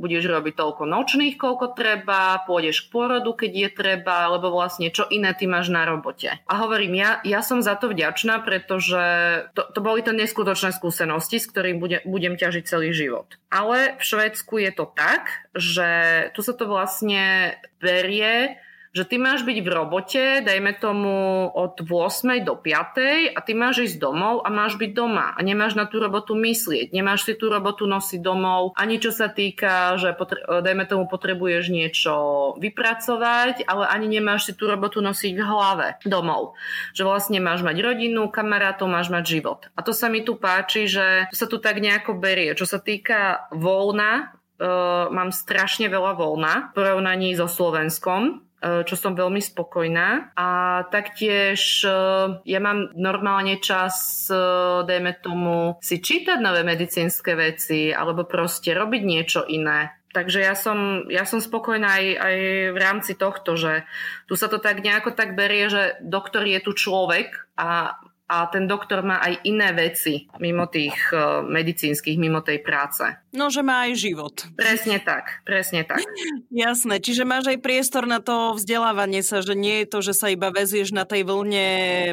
budeš 0.09 0.25
robiť 0.25 0.55
toľko 0.57 0.89
nočných, 0.89 1.37
koľko 1.37 1.77
treba, 1.77 2.41
pôjdeš 2.49 2.89
k 2.89 2.97
pôrodu, 2.97 3.37
keď 3.37 3.53
je 3.53 3.69
treba, 3.77 4.25
alebo 4.25 4.49
vlastne 4.49 4.89
čo 4.89 5.05
iné 5.13 5.37
ty 5.37 5.45
máš 5.45 5.69
na 5.69 5.85
robote. 5.85 6.33
A 6.49 6.55
hovorím, 6.65 6.97
ja, 6.97 7.21
ja 7.29 7.45
som 7.45 7.61
za 7.61 7.77
to 7.77 7.93
vďačná, 7.93 8.41
pretože 8.41 9.05
to, 9.53 9.69
to 9.69 9.85
boli 9.85 10.01
to 10.01 10.17
neskutočné 10.17 10.73
skúsenosti, 10.73 11.37
s 11.37 11.53
ktorým 11.53 11.77
bude, 11.77 12.01
budem 12.09 12.41
ťažiť 12.41 12.65
celý 12.65 12.97
život. 12.97 13.37
Ale 13.53 14.01
v 14.01 14.03
Švedsku 14.03 14.65
je 14.65 14.73
to 14.73 14.89
tak, 14.89 15.45
že 15.53 15.89
tu 16.33 16.41
sa 16.41 16.57
to 16.57 16.65
vlastne 16.65 17.53
berie 17.85 18.57
že 18.99 19.07
ty 19.07 19.15
máš 19.15 19.47
byť 19.47 19.59
v 19.63 19.69
robote, 19.71 20.23
dajme 20.43 20.75
tomu 20.75 21.47
od 21.55 21.79
8. 21.79 22.43
do 22.43 22.59
5. 22.59 23.31
a 23.31 23.39
ty 23.39 23.53
máš 23.55 23.87
ísť 23.87 24.03
domov 24.03 24.43
a 24.43 24.51
máš 24.51 24.75
byť 24.75 24.91
doma 24.91 25.31
a 25.31 25.41
nemáš 25.47 25.79
na 25.79 25.87
tú 25.87 26.03
robotu 26.03 26.35
myslieť, 26.35 26.91
nemáš 26.91 27.31
si 27.31 27.39
tú 27.39 27.47
robotu 27.47 27.87
nosiť 27.87 28.19
domov, 28.19 28.75
ani 28.75 28.99
čo 28.99 29.15
sa 29.15 29.31
týka, 29.31 29.95
že 30.03 30.19
potre- 30.19 30.43
dajme 30.43 30.83
tomu 30.91 31.07
potrebuješ 31.07 31.71
niečo 31.71 32.15
vypracovať, 32.59 33.63
ale 33.71 33.87
ani 33.87 34.19
nemáš 34.19 34.51
si 34.51 34.53
tú 34.59 34.67
robotu 34.67 34.99
nosiť 34.99 35.33
v 35.39 35.47
hlave 35.47 35.89
domov. 36.03 36.59
Že 36.99 37.07
vlastne 37.07 37.39
máš 37.39 37.63
mať 37.63 37.79
rodinu, 37.79 38.27
kamarátov, 38.35 38.91
máš 38.91 39.15
mať 39.15 39.25
život. 39.31 39.71
A 39.79 39.87
to 39.87 39.95
sa 39.95 40.11
mi 40.11 40.27
tu 40.27 40.35
páči, 40.35 40.91
že 40.91 41.31
sa 41.31 41.47
tu 41.47 41.63
tak 41.63 41.79
nejako 41.79 42.19
berie. 42.19 42.59
Čo 42.59 42.67
sa 42.67 42.83
týka 42.83 43.47
voľna, 43.55 44.35
Uh, 44.59 45.07
mám 45.15 45.31
strašne 45.31 45.87
veľa 45.87 46.19
voľna 46.19 46.75
v 46.75 46.83
porovnaní 46.83 47.31
so 47.39 47.47
Slovenskom. 47.47 48.48
E, 48.59 48.83
čo 48.83 48.99
som 48.99 49.15
veľmi 49.15 49.39
spokojná. 49.39 50.35
A 50.35 50.49
taktiež 50.91 51.87
e, 51.87 51.91
ja 52.43 52.59
mám 52.59 52.91
normálne 52.99 53.63
čas, 53.63 54.27
e, 54.27 54.35
dajme 54.83 55.23
tomu, 55.23 55.79
si 55.79 56.03
čítať 56.03 56.43
nové 56.43 56.67
medicínske 56.67 57.39
veci 57.39 57.95
alebo 57.95 58.27
proste 58.27 58.75
robiť 58.75 59.03
niečo 59.07 59.47
iné. 59.47 59.95
Takže 60.11 60.43
ja 60.43 60.59
som, 60.59 61.07
ja 61.07 61.23
som 61.23 61.39
spokojná 61.39 61.87
aj, 61.87 62.07
aj 62.19 62.37
v 62.75 62.79
rámci 62.83 63.13
tohto, 63.15 63.55
že 63.55 63.87
tu 64.27 64.35
sa 64.35 64.51
to 64.51 64.59
tak 64.59 64.83
nejako 64.83 65.15
tak 65.15 65.39
berie, 65.39 65.71
že 65.71 65.95
doktor 66.03 66.43
je 66.43 66.59
tu 66.59 66.75
človek 66.75 67.47
a 67.55 67.95
a 68.29 68.45
ten 68.53 68.69
doktor 68.69 69.01
má 69.01 69.25
aj 69.25 69.41
iné 69.49 69.73
veci 69.73 70.29
mimo 70.37 70.69
tých 70.69 70.95
uh, 71.17 71.41
medicínskych, 71.41 72.21
mimo 72.21 72.45
tej 72.45 72.61
práce. 72.61 73.09
No, 73.33 73.49
že 73.49 73.65
má 73.65 73.89
aj 73.89 73.93
život. 73.97 74.37
Presne 74.53 75.01
tak, 75.01 75.41
presne 75.49 75.89
tak. 75.89 76.05
Jasné, 76.53 77.01
čiže 77.01 77.25
máš 77.25 77.49
aj 77.49 77.65
priestor 77.65 78.05
na 78.05 78.21
to 78.21 78.53
vzdelávanie 78.53 79.25
sa, 79.25 79.41
že 79.41 79.57
nie 79.57 79.81
je 79.85 79.87
to, 79.89 79.99
že 80.05 80.13
sa 80.13 80.29
iba 80.29 80.53
vezieš 80.53 80.93
na 80.93 81.09
tej 81.09 81.25
vlne 81.25 81.69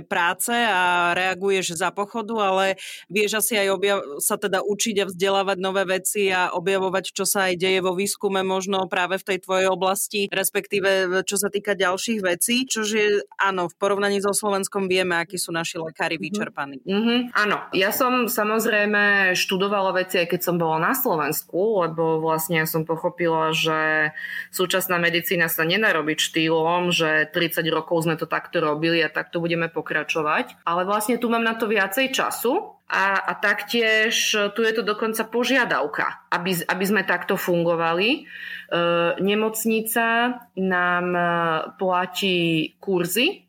práce 0.07 0.55
a 0.55 1.11
reaguješ 1.11 1.75
za 1.75 1.91
pochodu, 1.91 2.35
ale 2.39 2.65
vieš 3.11 3.43
asi 3.43 3.59
aj 3.59 3.67
objav- 3.75 4.07
sa 4.23 4.39
teda 4.39 4.63
učiť 4.63 5.03
a 5.03 5.09
vzdelávať 5.11 5.57
nové 5.59 5.83
veci 5.83 6.31
a 6.31 6.55
objavovať, 6.55 7.11
čo 7.11 7.27
sa 7.27 7.51
aj 7.51 7.59
deje 7.59 7.83
vo 7.83 7.91
výskume 7.91 8.39
možno 8.39 8.87
práve 8.87 9.19
v 9.19 9.35
tej 9.35 9.37
tvojej 9.43 9.67
oblasti, 9.67 10.31
respektíve 10.31 11.23
čo 11.27 11.35
sa 11.35 11.51
týka 11.51 11.75
ďalších 11.75 12.23
vecí, 12.23 12.63
čože 12.63 13.27
áno, 13.35 13.67
v 13.67 13.75
porovnaní 13.75 14.23
so 14.23 14.31
Slovenskom 14.31 14.87
vieme, 14.87 15.19
akí 15.19 15.35
sú 15.35 15.51
naši 15.51 15.75
lekári 15.75 16.04
lekári 16.05 16.21
mhm. 16.21 16.23
vyčerpaní. 16.23 16.77
Mm-hmm, 16.85 17.19
áno, 17.33 17.57
ja 17.73 17.89
som 17.89 18.29
samozrejme 18.29 19.33
študovala 19.33 19.97
veci 19.97 20.21
aj 20.21 20.27
keď 20.29 20.41
som 20.41 20.55
bola 20.61 20.77
na 20.77 20.93
Slovensku, 20.93 21.81
lebo 21.81 22.21
vlastne 22.21 22.61
ja 22.61 22.67
som 22.69 22.85
pochopila, 22.85 23.49
že 23.49 24.13
súčasná 24.53 25.01
medicína 25.01 25.49
sa 25.49 25.65
nedá 25.65 25.89
robiť 25.97 26.17
štýlom, 26.21 26.93
že 26.93 27.25
30 27.33 27.65
rokov 27.73 28.05
sme 28.05 28.15
to 28.15 28.29
takto 28.29 28.61
robili 28.61 29.01
a 29.01 29.09
takto 29.09 29.41
budeme 29.41 29.65
pokračovať. 29.67 30.61
Ale 30.69 30.85
vlastne 30.85 31.17
tu 31.17 31.27
mám 31.27 31.41
na 31.41 31.57
to 31.57 31.65
viacej 31.65 32.13
času 32.13 32.77
a, 32.85 33.17
a 33.17 33.33
taktiež 33.33 34.13
tu 34.53 34.61
je 34.61 34.73
to 34.77 34.85
dokonca 34.85 35.25
požiadavka, 35.25 36.29
aby, 36.29 36.53
aby 36.69 36.85
sme 36.85 37.01
takto 37.01 37.33
fungovali. 37.33 38.09
E, 38.13 38.19
nemocnica 39.25 40.37
nám 40.53 41.07
e, 41.17 41.23
platí 41.81 42.77
kurzy. 42.77 43.41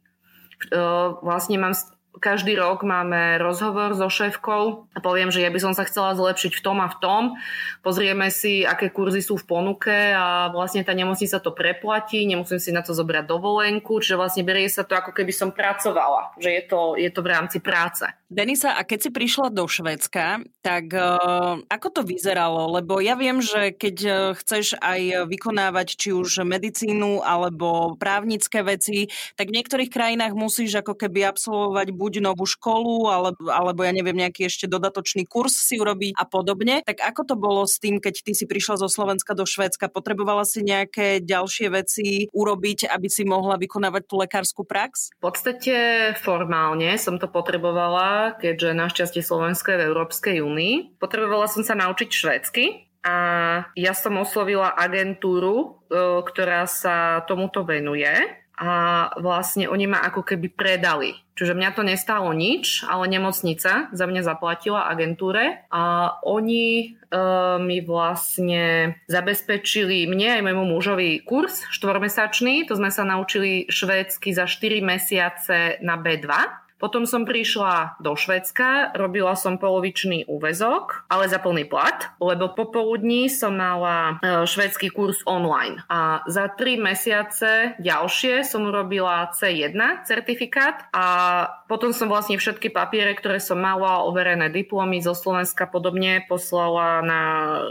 E, 0.73 0.81
vlastne 1.21 1.61
mám 1.61 1.77
každý 2.19 2.57
rok 2.57 2.83
máme 2.83 3.39
rozhovor 3.39 3.93
so 3.95 4.09
šéfkou 4.09 4.89
a 4.93 4.99
poviem, 4.99 5.29
že 5.29 5.45
ja 5.45 5.51
by 5.53 5.61
som 5.61 5.73
sa 5.77 5.85
chcela 5.85 6.17
zlepšiť 6.17 6.53
v 6.57 6.65
tom 6.65 6.79
a 6.81 6.89
v 6.89 6.97
tom. 6.99 7.23
Pozrieme 7.85 8.33
si, 8.33 8.67
aké 8.67 8.91
kurzy 8.91 9.23
sú 9.23 9.39
v 9.39 9.47
ponuke 9.47 9.95
a 10.17 10.51
vlastne 10.51 10.83
tá 10.83 10.97
nemocnica 10.97 11.39
to 11.39 11.53
preplatí, 11.53 12.25
nemusím 12.27 12.59
si 12.59 12.71
na 12.75 12.83
to 12.83 12.97
zobrať 12.97 13.29
dovolenku, 13.29 14.01
čiže 14.03 14.19
vlastne 14.19 14.43
berie 14.43 14.67
sa 14.67 14.83
to 14.83 14.97
ako 14.97 15.15
keby 15.15 15.31
som 15.31 15.53
pracovala, 15.53 16.35
že 16.41 16.51
je 16.51 16.63
to, 16.67 16.81
je 16.99 17.11
to 17.13 17.21
v 17.23 17.31
rámci 17.31 17.59
práce. 17.63 18.09
Denisa, 18.27 18.75
a 18.75 18.83
keď 18.83 19.07
si 19.07 19.11
prišla 19.15 19.55
do 19.55 19.71
Švédska, 19.71 20.43
tak 20.59 20.91
uh, 20.91 21.63
ako 21.71 21.89
to 21.95 22.03
vyzeralo? 22.03 22.75
Lebo 22.75 22.99
ja 22.99 23.15
viem, 23.15 23.39
že 23.39 23.71
keď 23.71 23.97
uh, 24.03 24.15
chceš 24.35 24.75
aj 24.83 25.31
vykonávať 25.31 25.95
či 25.95 26.11
už 26.11 26.43
medicínu 26.43 27.23
alebo 27.23 27.95
právnické 27.95 28.67
veci, 28.67 29.07
tak 29.39 29.55
v 29.55 29.63
niektorých 29.63 29.95
krajinách 29.95 30.35
musíš 30.35 30.83
ako 30.83 30.99
keby 30.99 31.23
absolvovať 31.23 31.95
buď 31.95 32.06
novú 32.23 32.47
školu, 32.47 33.11
alebo, 33.11 33.51
alebo 33.51 33.81
ja 33.83 33.93
neviem, 33.93 34.17
nejaký 34.17 34.47
ešte 34.47 34.71
dodatočný 34.71 35.27
kurz 35.27 35.59
si 35.59 35.77
urobiť 35.77 36.15
a 36.17 36.25
podobne. 36.25 36.83
Tak 36.87 37.03
ako 37.03 37.23
to 37.27 37.35
bolo 37.35 37.63
s 37.67 37.83
tým, 37.83 37.99
keď 37.99 38.23
ty 38.23 38.33
si 38.33 38.45
prišla 38.47 38.81
zo 38.81 38.89
Slovenska 38.89 39.35
do 39.35 39.45
Švédska? 39.45 39.91
Potrebovala 39.91 40.47
si 40.47 40.63
nejaké 40.63 41.21
ďalšie 41.21 41.67
veci 41.71 42.31
urobiť, 42.31 42.89
aby 42.91 43.09
si 43.11 43.27
mohla 43.27 43.59
vykonávať 43.59 44.03
tú 44.07 44.15
lekárskú 44.21 44.63
prax? 44.63 45.11
V 45.19 45.23
podstate 45.27 45.75
formálne 46.23 46.95
som 46.97 47.19
to 47.19 47.27
potrebovala, 47.27 48.39
keďže 48.39 48.79
našťastie 48.79 49.23
Slovensko 49.23 49.75
je 49.75 49.79
v 49.83 49.87
Európskej 49.91 50.37
únii. 50.41 50.99
Potrebovala 51.03 51.51
som 51.51 51.67
sa 51.67 51.75
naučiť 51.75 52.09
švédsky, 52.09 52.87
a 53.07 53.17
ja 53.79 53.95
som 53.95 54.19
oslovila 54.19 54.75
agentúru, 54.75 55.55
e, 55.63 55.67
ktorá 56.27 56.67
sa 56.67 57.23
tomuto 57.31 57.63
venuje 57.63 58.11
a 58.57 58.73
vlastne 59.21 59.69
oni 59.69 59.85
ma 59.85 60.01
ako 60.01 60.25
keby 60.25 60.49
predali. 60.49 61.13
Čiže 61.37 61.53
mňa 61.53 61.71
to 61.77 61.85
nestálo 61.85 62.33
nič, 62.33 62.81
ale 62.89 63.13
nemocnica 63.13 63.93
za 63.93 64.05
mňa 64.09 64.23
zaplatila 64.25 64.89
agentúre 64.89 65.69
a 65.69 66.17
oni 66.25 66.65
e, 66.81 66.85
mi 67.61 67.85
vlastne 67.85 68.97
zabezpečili 69.05 70.09
mne 70.09 70.41
aj 70.41 70.43
môjmu 70.49 70.65
mužovi 70.73 71.21
kurz 71.29 71.69
štvormesačný, 71.77 72.65
to 72.65 72.81
sme 72.81 72.89
sa 72.89 73.05
naučili 73.05 73.69
švédsky 73.69 74.33
za 74.33 74.49
4 74.49 74.81
mesiace 74.81 75.77
na 75.85 76.01
B2 76.01 76.25
potom 76.77 77.09
som 77.09 77.25
prišla 77.25 77.97
do 78.05 78.13
Švedska, 78.13 78.93
robila 78.93 79.33
som 79.33 79.57
polovičný 79.57 80.29
úvezok, 80.29 81.09
ale 81.09 81.25
za 81.25 81.41
plný 81.41 81.65
plat, 81.65 82.13
lebo 82.21 82.53
popoludní 82.53 83.33
som 83.33 83.57
mala 83.57 84.21
e, 84.21 84.45
švedský 84.45 84.93
kurz 84.93 85.25
online. 85.25 85.81
A 85.89 86.21
za 86.29 86.53
tri 86.53 86.77
mesiace 86.77 87.81
ďalšie 87.81 88.45
som 88.45 88.69
robila 88.69 89.33
C1 89.33 90.05
certifikát 90.05 90.85
a 90.93 91.07
potom 91.65 91.97
som 91.97 92.13
vlastne 92.13 92.37
všetky 92.37 92.69
papiere, 92.69 93.17
ktoré 93.17 93.41
som 93.41 93.57
mala, 93.57 94.05
overené 94.05 94.53
diplomy 94.53 95.01
zo 95.01 95.17
Slovenska 95.17 95.65
podobne, 95.65 96.29
poslala 96.29 97.01
na, 97.01 97.23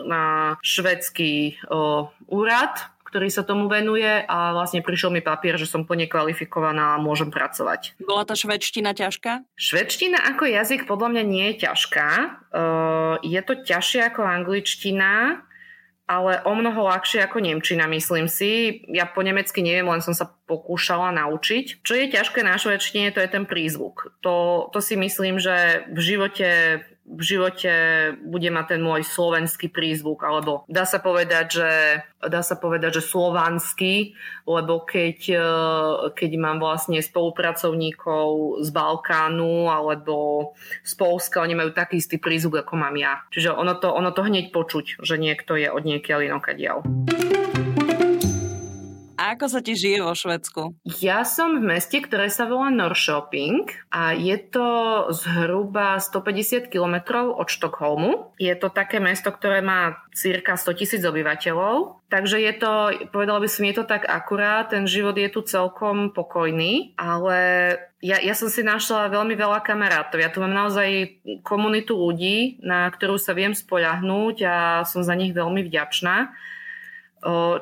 na 0.10 0.24
švedský 0.66 1.62
o, 1.70 2.10
úrad 2.26 2.95
ktorý 3.16 3.32
sa 3.32 3.48
tomu 3.48 3.72
venuje 3.72 4.04
a 4.28 4.52
vlastne 4.52 4.84
prišiel 4.84 5.08
mi 5.08 5.24
papier, 5.24 5.56
že 5.56 5.72
som 5.72 5.88
plne 5.88 6.04
kvalifikovaná 6.04 7.00
a 7.00 7.02
môžem 7.02 7.32
pracovať. 7.32 7.96
Bola 8.04 8.28
tá 8.28 8.36
švedština 8.36 8.92
ťažká? 8.92 9.48
Švedština 9.56 10.20
ako 10.36 10.44
jazyk 10.44 10.84
podľa 10.84 11.16
mňa 11.16 11.24
nie 11.24 11.48
je 11.56 11.64
ťažká. 11.64 12.08
Je 13.24 13.40
to 13.40 13.54
ťažšie 13.64 14.12
ako 14.12 14.28
angličtina, 14.28 15.40
ale 16.12 16.44
o 16.44 16.54
mnoho 16.60 16.92
ľahšie 16.92 17.24
ako 17.24 17.40
Nemčina, 17.40 17.88
myslím 17.88 18.28
si. 18.28 18.84
Ja 18.92 19.08
po 19.08 19.24
nemecky 19.24 19.64
neviem, 19.64 19.88
len 19.88 20.04
som 20.04 20.12
sa 20.12 20.28
pokúšala 20.28 21.16
naučiť. 21.16 21.88
Čo 21.88 21.96
je 21.96 22.12
ťažké 22.12 22.44
na 22.44 22.60
švedčine, 22.60 23.16
to 23.16 23.24
je 23.24 23.32
ten 23.32 23.48
prízvuk. 23.48 24.12
To, 24.28 24.68
to 24.76 24.84
si 24.84 25.00
myslím, 25.00 25.40
že 25.40 25.88
v 25.88 26.00
živote 26.04 26.50
v 27.06 27.22
živote 27.22 27.74
bude 28.26 28.50
mať 28.50 28.76
ten 28.76 28.82
môj 28.82 29.06
slovenský 29.06 29.70
prízvuk, 29.70 30.26
alebo 30.26 30.66
dá 30.66 30.90
sa 30.90 30.98
povedať, 30.98 31.46
že, 31.62 31.72
dá 32.26 32.42
sa 32.42 32.58
povedať, 32.58 32.98
že 32.98 33.06
slovanský, 33.06 34.18
lebo 34.50 34.82
keď, 34.82 35.20
e, 35.30 35.50
keď 36.18 36.32
mám 36.42 36.58
vlastne 36.58 36.98
spolupracovníkov 36.98 38.60
z 38.66 38.70
Balkánu 38.74 39.70
alebo 39.70 40.52
z 40.82 40.94
Polska, 40.98 41.46
oni 41.46 41.54
majú 41.54 41.70
taký 41.78 42.02
istý 42.02 42.18
prízvuk, 42.18 42.66
ako 42.66 42.74
mám 42.74 42.98
ja. 42.98 43.22
Čiže 43.30 43.54
ono 43.54 43.78
to, 43.78 43.94
ono 43.94 44.10
to 44.10 44.26
hneď 44.26 44.50
počuť, 44.50 45.00
že 45.06 45.22
niekto 45.22 45.54
je 45.54 45.70
od 45.70 45.86
niekiaľ 45.86 46.26
inokadiaľ. 46.26 46.82
Ako 49.26 49.50
sa 49.50 49.58
ti 49.66 49.74
žije 49.74 50.06
vo 50.06 50.14
Švedsku? 50.14 50.78
Ja 51.02 51.26
som 51.26 51.58
v 51.58 51.66
meste, 51.66 51.98
ktoré 51.98 52.30
sa 52.30 52.46
volá 52.46 52.70
Norrköping 52.70 53.66
a 53.90 54.14
je 54.14 54.38
to 54.38 54.70
zhruba 55.18 55.98
150 55.98 56.70
km 56.70 57.26
od 57.34 57.50
Štokholmu. 57.50 58.38
Je 58.38 58.54
to 58.54 58.70
také 58.70 59.02
mesto, 59.02 59.34
ktoré 59.34 59.66
má 59.66 59.98
cirka 60.14 60.54
100 60.54 60.78
tisíc 60.78 61.02
obyvateľov. 61.02 62.06
Takže 62.14 62.38
je 62.38 62.54
to, 62.54 62.74
povedala 63.10 63.42
by 63.42 63.50
som, 63.50 63.66
je 63.66 63.76
to 63.82 63.86
tak 63.90 64.06
akurát, 64.06 64.70
ten 64.70 64.86
život 64.86 65.18
je 65.18 65.26
tu 65.34 65.42
celkom 65.42 66.14
pokojný, 66.14 66.94
ale 66.94 67.38
ja, 68.06 68.22
ja 68.22 68.38
som 68.38 68.46
si 68.46 68.62
našla 68.62 69.10
veľmi 69.10 69.34
veľa 69.34 69.66
kamarátov. 69.66 70.22
Ja 70.22 70.30
tu 70.30 70.38
mám 70.38 70.54
naozaj 70.54 71.18
komunitu 71.42 71.98
ľudí, 71.98 72.62
na 72.62 72.86
ktorú 72.94 73.18
sa 73.18 73.34
viem 73.34 73.58
spoľahnúť 73.58 74.38
a 74.46 74.58
som 74.86 75.02
za 75.02 75.18
nich 75.18 75.34
veľmi 75.34 75.66
vďačná. 75.66 76.30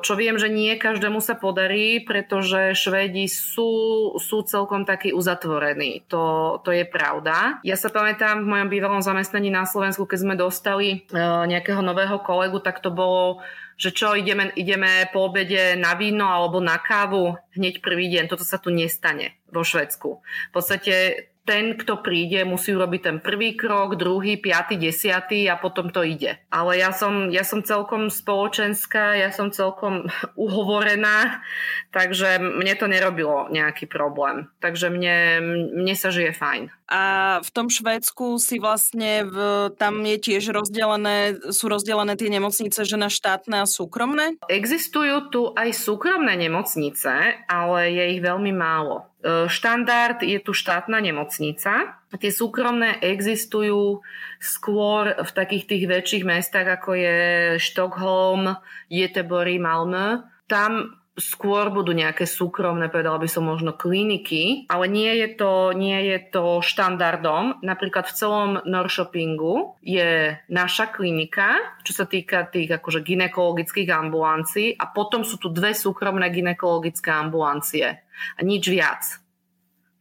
Čo 0.04 0.12
viem, 0.20 0.36
že 0.36 0.52
nie 0.52 0.76
každému 0.76 1.24
sa 1.24 1.40
podarí, 1.40 2.04
pretože 2.04 2.76
Švédi 2.76 3.24
sú, 3.32 4.12
sú 4.20 4.44
celkom 4.44 4.84
takí 4.84 5.16
uzatvorení. 5.16 6.04
To, 6.12 6.60
to 6.60 6.68
je 6.68 6.84
pravda. 6.84 7.64
Ja 7.64 7.80
sa 7.80 7.88
pamätám 7.88 8.44
v 8.44 8.50
mojom 8.52 8.68
bývalom 8.68 9.00
zamestnaní 9.00 9.48
na 9.48 9.64
Slovensku, 9.64 10.04
keď 10.04 10.18
sme 10.20 10.34
dostali 10.36 11.08
nejakého 11.48 11.80
nového 11.80 12.20
kolegu, 12.20 12.60
tak 12.60 12.84
to 12.84 12.92
bolo 12.92 13.40
že 13.74 13.90
čo, 13.90 14.14
ideme, 14.14 14.54
ideme 14.54 15.10
po 15.10 15.26
obede 15.26 15.74
na 15.74 15.98
víno 15.98 16.30
alebo 16.30 16.62
na 16.62 16.78
kávu 16.78 17.34
hneď 17.58 17.82
prvý 17.82 18.06
deň. 18.06 18.30
Toto 18.30 18.46
sa 18.46 18.62
tu 18.62 18.70
nestane 18.70 19.34
vo 19.50 19.66
Švedsku. 19.66 20.22
V 20.22 20.52
podstate 20.54 21.26
ten, 21.44 21.76
kto 21.76 22.00
príde, 22.00 22.40
musí 22.48 22.72
urobiť 22.72 23.00
ten 23.04 23.16
prvý 23.20 23.52
krok, 23.52 24.00
druhý, 24.00 24.40
piatý, 24.40 24.80
desiatý 24.80 25.44
a 25.52 25.60
potom 25.60 25.92
to 25.92 26.00
ide. 26.00 26.40
Ale 26.48 26.80
ja 26.80 26.90
som, 26.90 27.28
ja 27.28 27.44
som 27.44 27.60
celkom 27.60 28.08
spoločenská, 28.08 29.20
ja 29.20 29.28
som 29.28 29.52
celkom 29.52 30.08
uhovorená, 30.40 31.44
takže 31.92 32.40
mne 32.40 32.74
to 32.80 32.88
nerobilo 32.88 33.52
nejaký 33.52 33.84
problém. 33.84 34.48
Takže 34.64 34.88
mne, 34.88 35.44
mne 35.72 35.94
sa 35.94 36.08
žije 36.08 36.32
fajn. 36.32 36.72
A 36.84 37.02
v 37.40 37.50
tom 37.52 37.72
Švédsku 37.72 38.36
si 38.36 38.60
vlastne, 38.60 39.24
v, 39.24 39.36
tam 39.80 40.04
je 40.04 40.20
tiež 40.20 40.52
rozdelené, 40.52 41.40
sú 41.48 41.72
rozdelené 41.72 42.12
tie 42.12 42.28
nemocnice, 42.28 42.84
že 42.84 43.00
na 43.00 43.08
štátne 43.08 43.64
a 43.64 43.66
súkromné? 43.68 44.36
Existujú 44.52 45.32
tu 45.32 45.48
aj 45.56 45.72
súkromné 45.72 46.36
nemocnice, 46.36 47.40
ale 47.48 47.78
je 47.88 48.04
ich 48.16 48.20
veľmi 48.20 48.52
málo. 48.52 49.08
E, 49.24 49.48
štandard 49.48 50.20
je 50.20 50.36
tu 50.36 50.52
štátna 50.52 51.00
nemocnica. 51.00 51.96
Tie 52.12 52.28
súkromné 52.28 53.00
existujú 53.00 54.04
skôr 54.36 55.16
v 55.16 55.30
takých 55.32 55.64
tých 55.64 55.84
väčších 55.88 56.24
mestách, 56.28 56.68
ako 56.68 56.90
je 56.92 57.18
Štokholm, 57.56 58.52
Göteborg, 58.92 59.56
Malmö. 59.56 60.28
Tam 60.44 61.00
skôr 61.14 61.70
budú 61.70 61.94
nejaké 61.94 62.26
súkromné, 62.26 62.90
povedala 62.90 63.22
by 63.22 63.28
som 63.30 63.46
možno 63.46 63.70
kliniky, 63.70 64.66
ale 64.66 64.90
nie 64.90 65.22
je 65.22 65.28
to, 65.38 65.70
nie 65.70 65.94
je 66.10 66.18
to 66.34 66.58
štandardom. 66.58 67.62
Napríklad 67.62 68.10
v 68.10 68.16
celom 68.18 68.50
Noršopingu 68.66 69.78
je 69.78 70.34
naša 70.50 70.90
klinika, 70.90 71.78
čo 71.86 71.94
sa 71.94 72.04
týka 72.10 72.50
tých 72.50 72.66
akože 72.82 73.06
ginekologických 73.06 73.90
ambulancií 73.94 74.74
a 74.74 74.90
potom 74.90 75.22
sú 75.22 75.38
tu 75.38 75.54
dve 75.54 75.70
súkromné 75.70 76.26
ginekologické 76.34 77.14
ambulancie 77.14 78.02
a 78.34 78.40
nič 78.42 78.66
viac. 78.66 79.02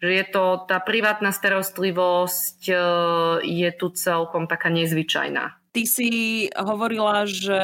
Že 0.01 0.11
je 0.19 0.25
to, 0.35 0.45
tá 0.67 0.83
privátna 0.83 1.31
starostlivosť 1.31 2.59
e, 2.67 2.75
je 3.47 3.69
tu 3.71 3.87
celkom 3.95 4.51
taká 4.51 4.67
nezvyčajná. 4.67 5.62
Ty 5.73 5.83
si 5.89 6.09
hovorila, 6.53 7.25
že 7.25 7.61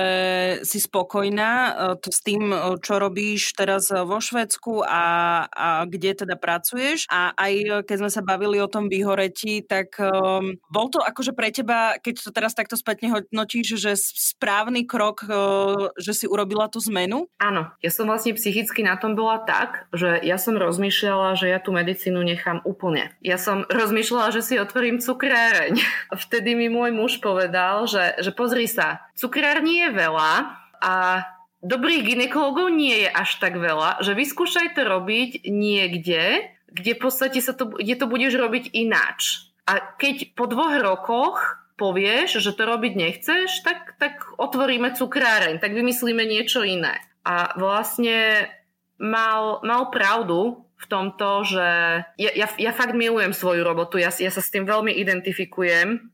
si 0.66 0.82
spokojná 0.82 1.52
e, 1.54 1.72
s 2.10 2.20
tým, 2.26 2.50
e, 2.50 2.58
čo 2.82 2.98
robíš 2.98 3.54
teraz 3.54 3.94
vo 3.94 4.18
Švedsku 4.18 4.82
a, 4.82 5.06
a 5.46 5.68
kde 5.86 6.26
teda 6.26 6.34
pracuješ. 6.34 7.06
A 7.14 7.38
aj 7.38 7.86
keď 7.86 7.96
sme 8.02 8.12
sa 8.12 8.26
bavili 8.26 8.58
o 8.58 8.66
tom 8.66 8.90
vyhoretí, 8.90 9.62
tak 9.62 9.94
um, 10.02 10.58
bol 10.74 10.90
to 10.90 11.00
akože 11.00 11.38
pre 11.38 11.54
teba, 11.54 12.02
keď 12.02 12.26
to 12.26 12.32
teraz 12.34 12.58
takto 12.58 12.74
spätne 12.74 13.14
hodnotíš, 13.14 13.78
že 13.78 13.94
správny 13.98 14.90
krok, 14.90 15.30
uh, 15.30 15.94
že 16.02 16.18
si 16.18 16.26
urobila 16.26 16.66
tú 16.66 16.82
zmenu? 16.82 17.30
Áno, 17.38 17.70
ja 17.86 17.92
som 17.94 18.10
vlastne 18.10 18.34
psychicky 18.34 18.82
na 18.82 18.98
tom 18.98 19.14
bola 19.14 19.42
tak, 19.46 19.86
že 19.94 20.18
ja 20.26 20.42
som 20.42 20.58
rozmýšľala, 20.58 21.38
že 21.38 21.52
ja 21.52 21.62
tú 21.62 21.70
medicínu 21.76 22.20
nechám 22.26 22.66
úplne. 22.66 23.14
Ja 23.22 23.38
som 23.38 23.68
rozmýšľala, 23.80 24.34
že 24.34 24.42
si 24.42 24.56
otvorím 24.58 24.98
cukráreň. 24.98 25.78
Vtedy 26.26 26.58
mi 26.58 26.68
môj 26.72 26.90
muž 26.96 27.22
povedal, 27.22 27.86
že 27.86 27.99
že, 28.00 28.24
že 28.24 28.32
pozri 28.32 28.66
sa, 28.66 29.04
cukrár 29.20 29.60
nie 29.60 29.84
je 29.88 29.92
veľa 29.92 30.32
a 30.80 30.94
dobrých 31.60 32.16
ginekologov 32.16 32.72
nie 32.72 33.04
je 33.04 33.10
až 33.12 33.44
tak 33.44 33.60
veľa, 33.60 34.00
že 34.00 34.16
vyskúšaj 34.16 34.80
to 34.80 34.88
robiť 34.88 35.52
niekde, 35.52 36.48
kde 36.72 36.92
v 36.96 37.02
podstate 37.02 37.44
sa 37.44 37.52
to, 37.52 37.76
kde 37.76 38.00
to 38.00 38.06
budeš 38.08 38.40
robiť 38.40 38.72
ináč. 38.72 39.52
A 39.68 39.84
keď 40.00 40.34
po 40.34 40.48
dvoch 40.48 40.74
rokoch 40.80 41.38
povieš, 41.76 42.40
že 42.40 42.56
to 42.56 42.64
robiť 42.64 42.94
nechceš, 42.96 43.64
tak, 43.64 44.00
tak 44.00 44.36
otvoríme 44.40 44.96
cukráreň, 44.96 45.60
tak 45.60 45.76
vymyslíme 45.76 46.24
niečo 46.24 46.64
iné. 46.64 47.00
A 47.28 47.56
vlastne 47.60 48.48
mal, 49.00 49.60
mal 49.64 49.92
pravdu 49.92 50.64
v 50.80 50.86
tomto, 50.88 51.44
že 51.44 51.68
ja, 52.16 52.32
ja, 52.36 52.48
ja 52.56 52.72
fakt 52.72 52.96
milujem 52.96 53.36
svoju 53.36 53.68
robotu, 53.68 54.00
ja, 54.00 54.12
ja 54.16 54.32
sa 54.32 54.40
s 54.40 54.52
tým 54.52 54.64
veľmi 54.64 54.96
identifikujem 54.96 56.08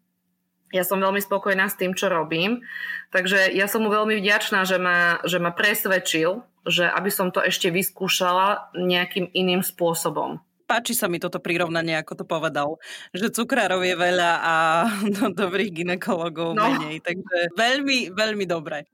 ja 0.76 0.84
som 0.84 1.00
veľmi 1.00 1.24
spokojná 1.24 1.72
s 1.72 1.80
tým, 1.80 1.96
čo 1.96 2.12
robím. 2.12 2.68
Takže 3.16 3.56
ja 3.56 3.72
som 3.72 3.88
mu 3.88 3.90
veľmi 3.90 4.20
vďačná, 4.20 4.68
že 4.68 4.76
ma, 4.76 5.24
že 5.24 5.40
ma 5.40 5.56
presvedčil, 5.56 6.44
že 6.68 6.84
aby 6.92 7.08
som 7.08 7.32
to 7.32 7.40
ešte 7.40 7.72
vyskúšala 7.72 8.76
nejakým 8.76 9.32
iným 9.32 9.64
spôsobom. 9.64 10.44
Páči 10.66 10.98
sa 10.98 11.06
mi 11.06 11.22
toto 11.22 11.38
prirovnanie, 11.38 11.94
ako 11.94 12.14
to 12.22 12.26
povedal, 12.26 12.82
že 13.14 13.30
cukrárov 13.30 13.86
je 13.86 13.96
veľa 13.96 14.32
a 14.42 14.54
no, 15.16 15.32
dobrých 15.32 15.72
ginekologov 15.72 16.58
no. 16.58 16.66
menej. 16.66 17.00
Takže 17.06 17.56
veľmi, 17.56 18.12
veľmi 18.12 18.46
dobre. 18.50 18.90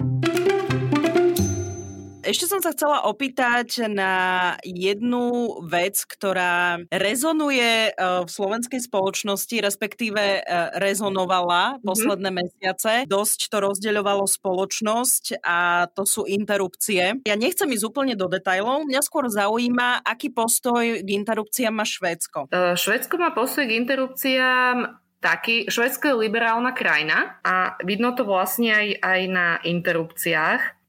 Ešte 2.31 2.47
som 2.47 2.63
sa 2.63 2.71
chcela 2.71 3.03
opýtať 3.11 3.91
na 3.91 4.55
jednu 4.63 5.59
vec, 5.67 5.99
ktorá 6.07 6.79
rezonuje 6.87 7.91
e, 7.91 8.23
v 8.23 8.29
slovenskej 8.31 8.87
spoločnosti, 8.87 9.51
respektíve 9.59 10.39
e, 10.39 10.41
rezonovala 10.79 11.75
mm-hmm. 11.75 11.83
posledné 11.83 12.29
mesiace. 12.31 13.03
Dosť 13.03 13.51
to 13.51 13.57
rozdeľovalo 13.59 14.23
spoločnosť 14.23 15.43
a 15.43 15.91
to 15.91 16.07
sú 16.07 16.23
interrupcie. 16.23 17.19
Ja 17.27 17.35
nechcem 17.35 17.67
ísť 17.67 17.91
úplne 17.91 18.15
do 18.15 18.31
detajlov, 18.31 18.87
mňa 18.87 19.03
skôr 19.03 19.27
zaujíma, 19.27 19.99
aký 20.07 20.31
postoj 20.31 21.03
k 21.03 21.09
interrupciám 21.11 21.75
má 21.75 21.83
Švédsko. 21.83 22.47
Uh, 22.47 22.79
Švédsko 22.79 23.19
má 23.19 23.35
postoj 23.35 23.67
k 23.67 23.75
interrupciám 23.75 25.03
taký, 25.19 25.67
Švedsko 25.67 26.15
je 26.15 26.21
liberálna 26.31 26.71
krajina 26.71 27.43
a 27.43 27.75
vidno 27.83 28.15
to 28.15 28.23
vlastne 28.23 28.71
aj, 28.71 28.87
aj 29.03 29.21
na 29.27 29.47
interrupciách. 29.67 30.80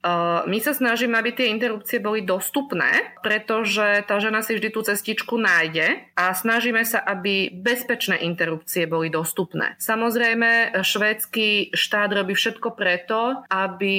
My 0.51 0.59
sa 0.59 0.75
snažíme, 0.75 1.15
aby 1.15 1.31
tie 1.31 1.47
interrupcie 1.55 2.03
boli 2.03 2.27
dostupné, 2.27 3.15
pretože 3.23 4.03
tá 4.03 4.19
žena 4.19 4.43
si 4.43 4.59
vždy 4.59 4.69
tú 4.75 4.83
cestičku 4.83 5.39
nájde 5.39 6.11
a 6.19 6.35
snažíme 6.35 6.83
sa, 6.83 6.99
aby 7.07 7.55
bezpečné 7.55 8.19
interrupcie 8.27 8.91
boli 8.91 9.15
dostupné. 9.15 9.79
Samozrejme, 9.79 10.75
švédsky 10.83 11.71
štát 11.71 12.11
robí 12.19 12.35
všetko 12.35 12.75
preto, 12.75 13.47
aby 13.47 13.95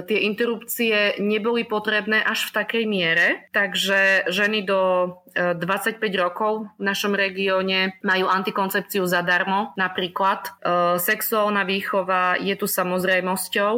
tie 0.00 0.24
interrupcie 0.24 1.20
neboli 1.20 1.68
potrebné 1.68 2.24
až 2.24 2.48
v 2.48 2.54
takej 2.56 2.84
miere, 2.88 3.28
takže 3.52 4.30
ženy 4.32 4.64
do 4.64 4.80
25 5.36 6.00
e, 6.00 6.08
rokov 6.16 6.68
v 6.80 6.82
našom 6.82 7.12
regióne 7.12 8.00
majú 8.00 8.28
antikoncepciu 8.28 9.04
zadarmo 9.04 9.76
napríklad. 9.76 10.48
E, 10.48 10.50
sexuálna 10.96 11.68
výchova 11.68 12.40
je 12.40 12.56
tu 12.56 12.64
samozrejmosťou 12.64 13.72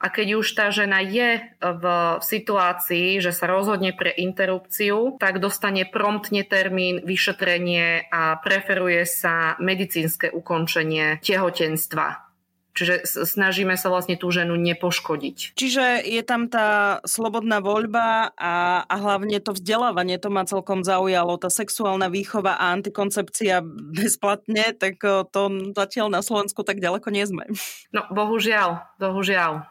a 0.00 0.06
keď 0.08 0.26
už 0.40 0.46
tá 0.56 0.72
žena 0.72 1.04
je 1.04 1.44
v 1.60 1.84
situácii, 2.24 3.20
že 3.20 3.36
sa 3.36 3.44
rozhodne 3.44 3.92
pre 3.92 4.10
interrupciu, 4.16 5.20
tak 5.20 5.44
dostane 5.44 5.84
promptne 5.84 6.40
termín, 6.42 7.04
vyšetrenie 7.04 8.08
a 8.08 8.40
preferuje 8.40 9.04
sa 9.04 9.60
medicínske 9.60 10.32
ukončenie 10.32 11.20
tehotenstva 11.20 12.29
Čiže 12.70 13.06
snažíme 13.06 13.74
sa 13.74 13.90
vlastne 13.90 14.14
tú 14.14 14.30
ženu 14.30 14.54
nepoškodiť. 14.54 15.58
Čiže 15.58 16.06
je 16.06 16.22
tam 16.22 16.46
tá 16.46 17.00
slobodná 17.02 17.58
voľba 17.58 18.30
a, 18.38 18.86
a 18.86 18.94
hlavne 18.96 19.42
to 19.42 19.52
vzdelávanie, 19.56 20.16
to 20.22 20.30
ma 20.30 20.46
celkom 20.46 20.86
zaujalo, 20.86 21.40
tá 21.40 21.50
sexuálna 21.50 22.08
výchova 22.08 22.56
a 22.56 22.70
antikoncepcia 22.74 23.62
bezplatne, 23.66 24.72
tak 24.78 25.02
to 25.02 25.42
zatiaľ 25.74 26.08
na 26.14 26.22
Slovensku 26.22 26.62
tak 26.62 26.78
ďaleko 26.78 27.10
nie 27.10 27.26
sme. 27.26 27.44
No, 27.90 28.06
bohužiaľ, 28.14 28.98
bohužiaľ. 29.02 29.66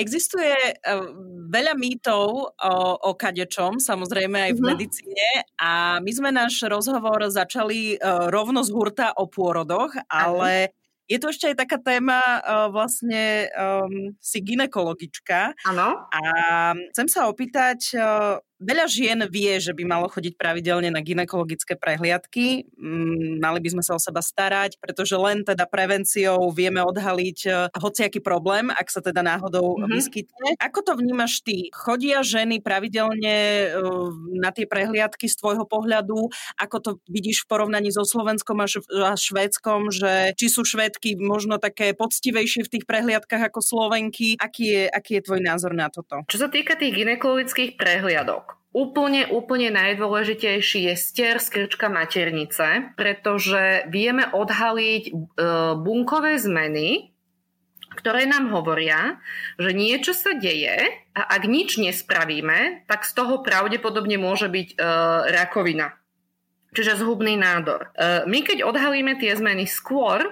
Existuje 0.00 0.80
veľa 1.52 1.76
mýtov 1.76 2.56
o, 2.56 2.74
o 3.04 3.10
kadečom, 3.12 3.76
samozrejme 3.76 4.48
aj 4.48 4.52
v 4.52 4.54
mm-hmm. 4.56 4.70
medicíne 4.72 5.28
a 5.60 6.00
my 6.00 6.08
sme 6.08 6.32
náš 6.32 6.64
rozhovor 6.64 7.20
začali 7.28 8.00
rovno 8.32 8.64
z 8.64 8.70
hurta 8.72 9.12
o 9.12 9.28
pôrodoch, 9.28 9.92
ale 10.08 10.72
je 11.10 11.18
to 11.18 11.34
ešte 11.34 11.50
aj 11.50 11.56
taká 11.66 11.78
téma 11.82 12.22
uh, 12.22 12.70
vlastne 12.70 13.50
um, 13.50 14.14
si 14.22 14.38
ginekologička. 14.46 15.58
Áno. 15.66 16.06
A 16.06 16.22
chcem 16.94 17.10
sa 17.10 17.26
opýtať, 17.26 17.98
uh, 17.98 18.38
Veľa 18.60 18.86
žien 18.92 19.24
vie, 19.32 19.56
že 19.56 19.72
by 19.72 19.88
malo 19.88 20.06
chodiť 20.12 20.36
pravidelne 20.36 20.92
na 20.92 21.00
ginekologické 21.00 21.80
prehliadky. 21.80 22.68
Mm, 22.76 23.40
mali 23.40 23.58
by 23.64 23.68
sme 23.72 23.82
sa 23.82 23.96
o 23.96 24.00
seba 24.00 24.20
starať, 24.20 24.76
pretože 24.76 25.16
len 25.16 25.40
teda 25.40 25.64
prevenciou 25.64 26.52
vieme 26.52 26.84
odhaliť 26.84 27.38
e, 27.48 27.50
hociaký 27.72 28.20
problém, 28.20 28.68
ak 28.68 28.92
sa 28.92 29.00
teda 29.00 29.24
náhodou 29.24 29.80
mm-hmm. 29.80 29.88
vyskytne. 29.96 30.48
Ako 30.60 30.84
to 30.84 30.92
vnímaš 30.92 31.40
ty? 31.40 31.72
Chodia 31.72 32.20
ženy 32.20 32.60
pravidelne 32.60 33.36
e, 33.64 33.66
na 34.36 34.52
tie 34.52 34.68
prehliadky 34.68 35.24
z 35.24 35.40
tvojho 35.40 35.64
pohľadu? 35.64 36.28
Ako 36.60 36.76
to 36.84 36.90
vidíš 37.08 37.48
v 37.48 37.56
porovnaní 37.56 37.88
so 37.88 38.04
Slovenskom 38.04 38.60
a, 38.60 38.68
Švédskom, 39.16 39.88
že 39.88 40.36
či 40.36 40.52
sú 40.52 40.68
Švédky 40.68 41.16
možno 41.16 41.56
také 41.56 41.96
poctivejšie 41.96 42.68
v 42.68 42.72
tých 42.76 42.84
prehliadkach 42.84 43.48
ako 43.48 43.64
Slovenky? 43.64 44.36
Aký 44.36 44.68
je, 44.68 44.84
aký 44.84 45.16
je 45.16 45.22
tvoj 45.24 45.40
názor 45.40 45.72
na 45.72 45.88
toto? 45.88 46.28
Čo 46.28 46.44
sa 46.44 46.48
týka 46.52 46.76
tých 46.76 46.92
ginekologických 46.92 47.80
prehliadok, 47.80 48.49
Úplne, 48.70 49.34
úplne 49.34 49.74
najdôležitejší 49.74 50.86
je 50.86 50.94
stier 50.94 51.42
skrčka 51.42 51.90
maternice, 51.90 52.94
pretože 52.94 53.82
vieme 53.90 54.30
odhaliť 54.30 55.04
e, 55.10 55.12
bunkové 55.74 56.38
zmeny, 56.38 57.10
ktoré 57.98 58.30
nám 58.30 58.54
hovoria, 58.54 59.18
že 59.58 59.74
niečo 59.74 60.14
sa 60.14 60.38
deje 60.38 60.86
a 61.18 61.22
ak 61.34 61.50
nič 61.50 61.82
nespravíme, 61.82 62.86
tak 62.86 63.02
z 63.02 63.12
toho 63.18 63.42
pravdepodobne 63.42 64.14
môže 64.22 64.46
byť 64.46 64.68
e, 64.70 64.76
rakovina. 65.34 65.98
Čiže 66.70 67.02
zhubný 67.02 67.34
nádor. 67.34 67.90
E, 67.98 68.22
my 68.30 68.38
keď 68.46 68.62
odhalíme 68.62 69.18
tie 69.18 69.34
zmeny 69.34 69.66
skôr, 69.66 70.22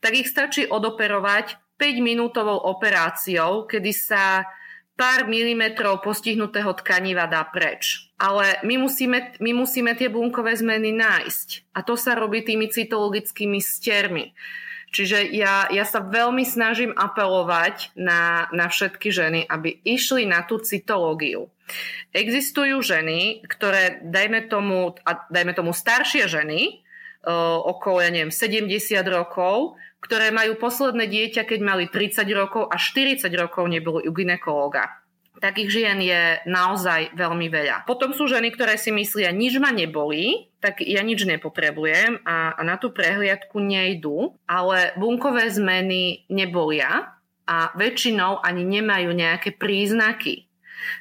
tak 0.00 0.16
ich 0.16 0.32
stačí 0.32 0.64
odoperovať 0.64 1.76
5-minútovou 1.76 2.56
operáciou, 2.72 3.68
kedy 3.68 3.92
sa 3.92 4.48
pár 4.96 5.26
milimetrov 5.26 6.04
postihnutého 6.04 6.72
tkaniva 6.78 7.26
dá 7.26 7.42
preč. 7.48 8.12
Ale 8.20 8.62
my 8.62 8.78
musíme, 8.78 9.34
my 9.42 9.52
musíme 9.56 9.96
tie 9.98 10.12
bunkové 10.12 10.54
zmeny 10.54 10.94
nájsť. 10.94 11.74
A 11.74 11.82
to 11.82 11.98
sa 11.98 12.14
robí 12.14 12.44
tými 12.44 12.70
cytologickými 12.70 13.58
stiermi. 13.58 14.30
Čiže 14.92 15.32
ja, 15.32 15.72
ja 15.72 15.88
sa 15.88 16.04
veľmi 16.04 16.44
snažím 16.44 16.92
apelovať 16.92 17.96
na, 17.96 18.52
na 18.52 18.68
všetky 18.68 19.08
ženy, 19.08 19.40
aby 19.48 19.80
išli 19.88 20.28
na 20.28 20.44
tú 20.44 20.60
cytológiu. 20.60 21.48
Existujú 22.12 22.84
ženy, 22.84 23.40
ktoré, 23.48 24.04
dajme 24.04 24.52
tomu, 24.52 24.92
a 25.08 25.24
dajme 25.32 25.56
tomu 25.56 25.72
staršie 25.72 26.28
ženy, 26.28 26.84
okolo, 27.64 28.04
ja 28.04 28.12
neviem, 28.12 28.34
70 28.34 28.68
rokov, 29.08 29.80
ktoré 30.02 30.34
majú 30.34 30.58
posledné 30.58 31.06
dieťa, 31.06 31.46
keď 31.46 31.60
mali 31.62 31.84
30 31.86 32.26
rokov 32.34 32.66
a 32.66 32.76
40 32.76 33.30
rokov 33.38 33.70
neboli 33.70 34.10
u 34.10 34.12
ginekológa. 34.12 34.98
Takých 35.38 35.70
žien 35.70 35.98
je 35.98 36.22
naozaj 36.46 37.18
veľmi 37.18 37.50
veľa. 37.50 37.88
Potom 37.88 38.14
sú 38.14 38.30
ženy, 38.30 38.54
ktoré 38.54 38.78
si 38.78 38.94
myslia, 38.94 39.34
nič 39.34 39.58
ma 39.58 39.74
nebolí, 39.74 40.52
tak 40.62 40.84
ja 40.86 41.02
nič 41.02 41.26
nepotrebujem 41.26 42.22
a, 42.22 42.54
a 42.54 42.60
na 42.62 42.78
tú 42.78 42.94
prehliadku 42.94 43.58
nejdu, 43.58 44.38
ale 44.46 44.94
bunkové 44.94 45.50
zmeny 45.50 46.30
nebolia 46.30 47.18
a 47.42 47.74
väčšinou 47.74 48.38
ani 48.38 48.62
nemajú 48.62 49.10
nejaké 49.10 49.58
príznaky. 49.58 50.51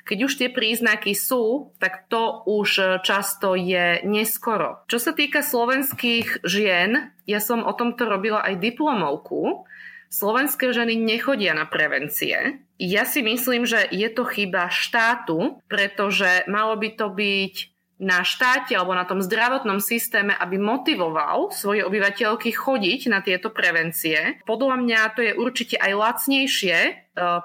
Keď 0.03 0.17
už 0.27 0.33
tie 0.37 0.49
príznaky 0.51 1.15
sú, 1.15 1.73
tak 1.79 2.07
to 2.11 2.43
už 2.45 3.01
často 3.05 3.55
je 3.55 4.01
neskoro. 4.03 4.83
Čo 4.91 4.97
sa 4.99 5.11
týka 5.15 5.41
slovenských 5.41 6.43
žien, 6.45 7.13
ja 7.25 7.39
som 7.39 7.63
o 7.63 7.73
tomto 7.73 8.05
robila 8.07 8.43
aj 8.43 8.59
diplomovku. 8.59 9.63
Slovenské 10.11 10.75
ženy 10.75 10.99
nechodia 10.99 11.55
na 11.55 11.63
prevencie. 11.63 12.67
Ja 12.75 13.07
si 13.07 13.23
myslím, 13.23 13.63
že 13.63 13.87
je 13.87 14.11
to 14.11 14.27
chyba 14.27 14.67
štátu, 14.67 15.63
pretože 15.71 16.43
malo 16.51 16.75
by 16.75 16.89
to 16.99 17.07
byť 17.07 17.70
na 18.01 18.25
štáte 18.25 18.73
alebo 18.73 18.97
na 18.97 19.05
tom 19.05 19.21
zdravotnom 19.21 19.77
systéme, 19.77 20.33
aby 20.33 20.57
motivoval 20.57 21.53
svoje 21.53 21.85
obyvateľky 21.85 22.49
chodiť 22.49 23.13
na 23.13 23.21
tieto 23.21 23.53
prevencie. 23.53 24.41
Podľa 24.49 24.75
mňa 24.81 24.99
to 25.13 25.21
je 25.21 25.37
určite 25.37 25.77
aj 25.77 25.91
lacnejšie 25.93 26.77
e, 26.81 26.91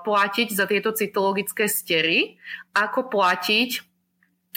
platiť 0.00 0.48
za 0.48 0.64
tieto 0.64 0.96
cytologické 0.96 1.68
stery, 1.68 2.40
ako 2.72 3.12
platiť 3.12 3.84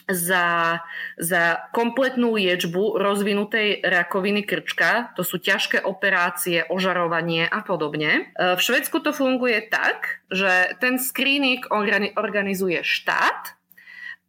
za, 0.09 0.79
za 1.19 1.43
kompletnú 1.75 2.33
liečbu 2.39 2.97
rozvinutej 2.97 3.85
rakoviny 3.85 4.41
krčka. 4.41 5.13
To 5.19 5.21
sú 5.21 5.37
ťažké 5.37 5.85
operácie, 5.85 6.65
ožarovanie 6.65 7.43
a 7.43 7.59
podobne. 7.59 8.31
E, 8.33 8.55
v 8.55 8.59
Švedsku 8.63 9.03
to 9.03 9.11
funguje 9.11 9.67
tak, 9.67 10.23
že 10.31 10.79
ten 10.79 10.95
screening 10.95 11.67
organizuje 12.15 12.79
štát, 12.87 13.58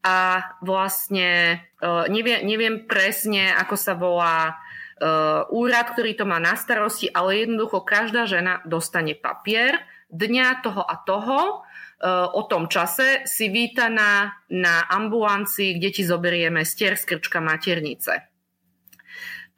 a 0.01 0.43
vlastne 0.65 1.61
uh, 1.85 2.09
neviem, 2.09 2.41
neviem 2.45 2.89
presne, 2.89 3.53
ako 3.53 3.77
sa 3.77 3.93
volá 3.93 4.57
uh, 5.01 5.45
úrad, 5.53 5.93
ktorý 5.93 6.17
to 6.17 6.25
má 6.25 6.41
na 6.41 6.57
starosti, 6.57 7.13
ale 7.13 7.45
jednoducho 7.45 7.85
každá 7.85 8.25
žena 8.25 8.65
dostane 8.65 9.13
papier 9.13 9.77
dňa 10.11 10.65
toho 10.65 10.83
a 10.83 10.95
toho 11.05 11.41
uh, 11.63 12.29
o 12.33 12.43
tom 12.49 12.67
čase 12.67 13.25
si 13.29 13.53
vítaná 13.53 14.41
na 14.51 14.89
ambulancii, 14.89 15.79
kde 15.79 15.89
ti 15.93 16.03
zoberieme 16.03 16.65
stier 16.65 16.97
z 16.97 17.05
krčka 17.17 17.39
maternice. 17.39 18.27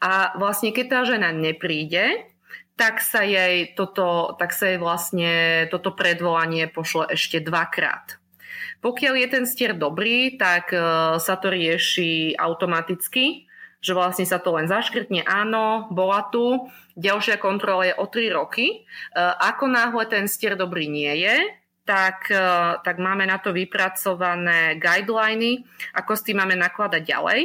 A 0.03 0.35
vlastne 0.35 0.75
keď 0.75 0.87
tá 0.91 1.01
žena 1.07 1.31
nepríde, 1.31 2.27
tak 2.75 2.99
sa 2.99 3.23
jej 3.23 3.71
toto, 3.79 4.35
tak 4.35 4.51
sa 4.51 4.75
jej 4.75 4.79
vlastne 4.83 5.31
toto 5.71 5.95
predvolanie 5.95 6.67
pošle 6.67 7.15
ešte 7.15 7.39
dvakrát. 7.39 8.22
Pokiaľ 8.81 9.15
je 9.23 9.29
ten 9.29 9.45
stier 9.47 9.73
dobrý, 9.77 10.39
tak 10.39 10.75
e, 10.75 10.79
sa 11.19 11.35
to 11.39 11.53
rieši 11.53 12.37
automaticky, 12.37 13.47
že 13.83 13.93
vlastne 13.99 14.23
sa 14.23 14.39
to 14.39 14.55
len 14.55 14.71
zaškrtne, 14.71 15.27
áno, 15.27 15.91
bola 15.91 16.31
tu, 16.31 16.71
ďalšia 16.95 17.43
kontrola 17.43 17.91
je 17.91 17.95
o 17.99 18.07
3 18.07 18.39
roky. 18.39 18.67
E, 18.71 18.77
ako 19.21 19.67
náhle 19.67 20.05
ten 20.07 20.31
stier 20.31 20.55
dobrý 20.55 20.87
nie 20.87 21.27
je, 21.27 21.37
tak, 21.83 22.31
e, 22.31 22.47
tak 22.87 23.03
máme 23.03 23.27
na 23.27 23.43
to 23.43 23.51
vypracované 23.51 24.79
guideliny, 24.79 25.67
ako 25.99 26.15
s 26.15 26.23
tým 26.23 26.39
máme 26.39 26.55
nakladať 26.55 27.03
ďalej. 27.03 27.41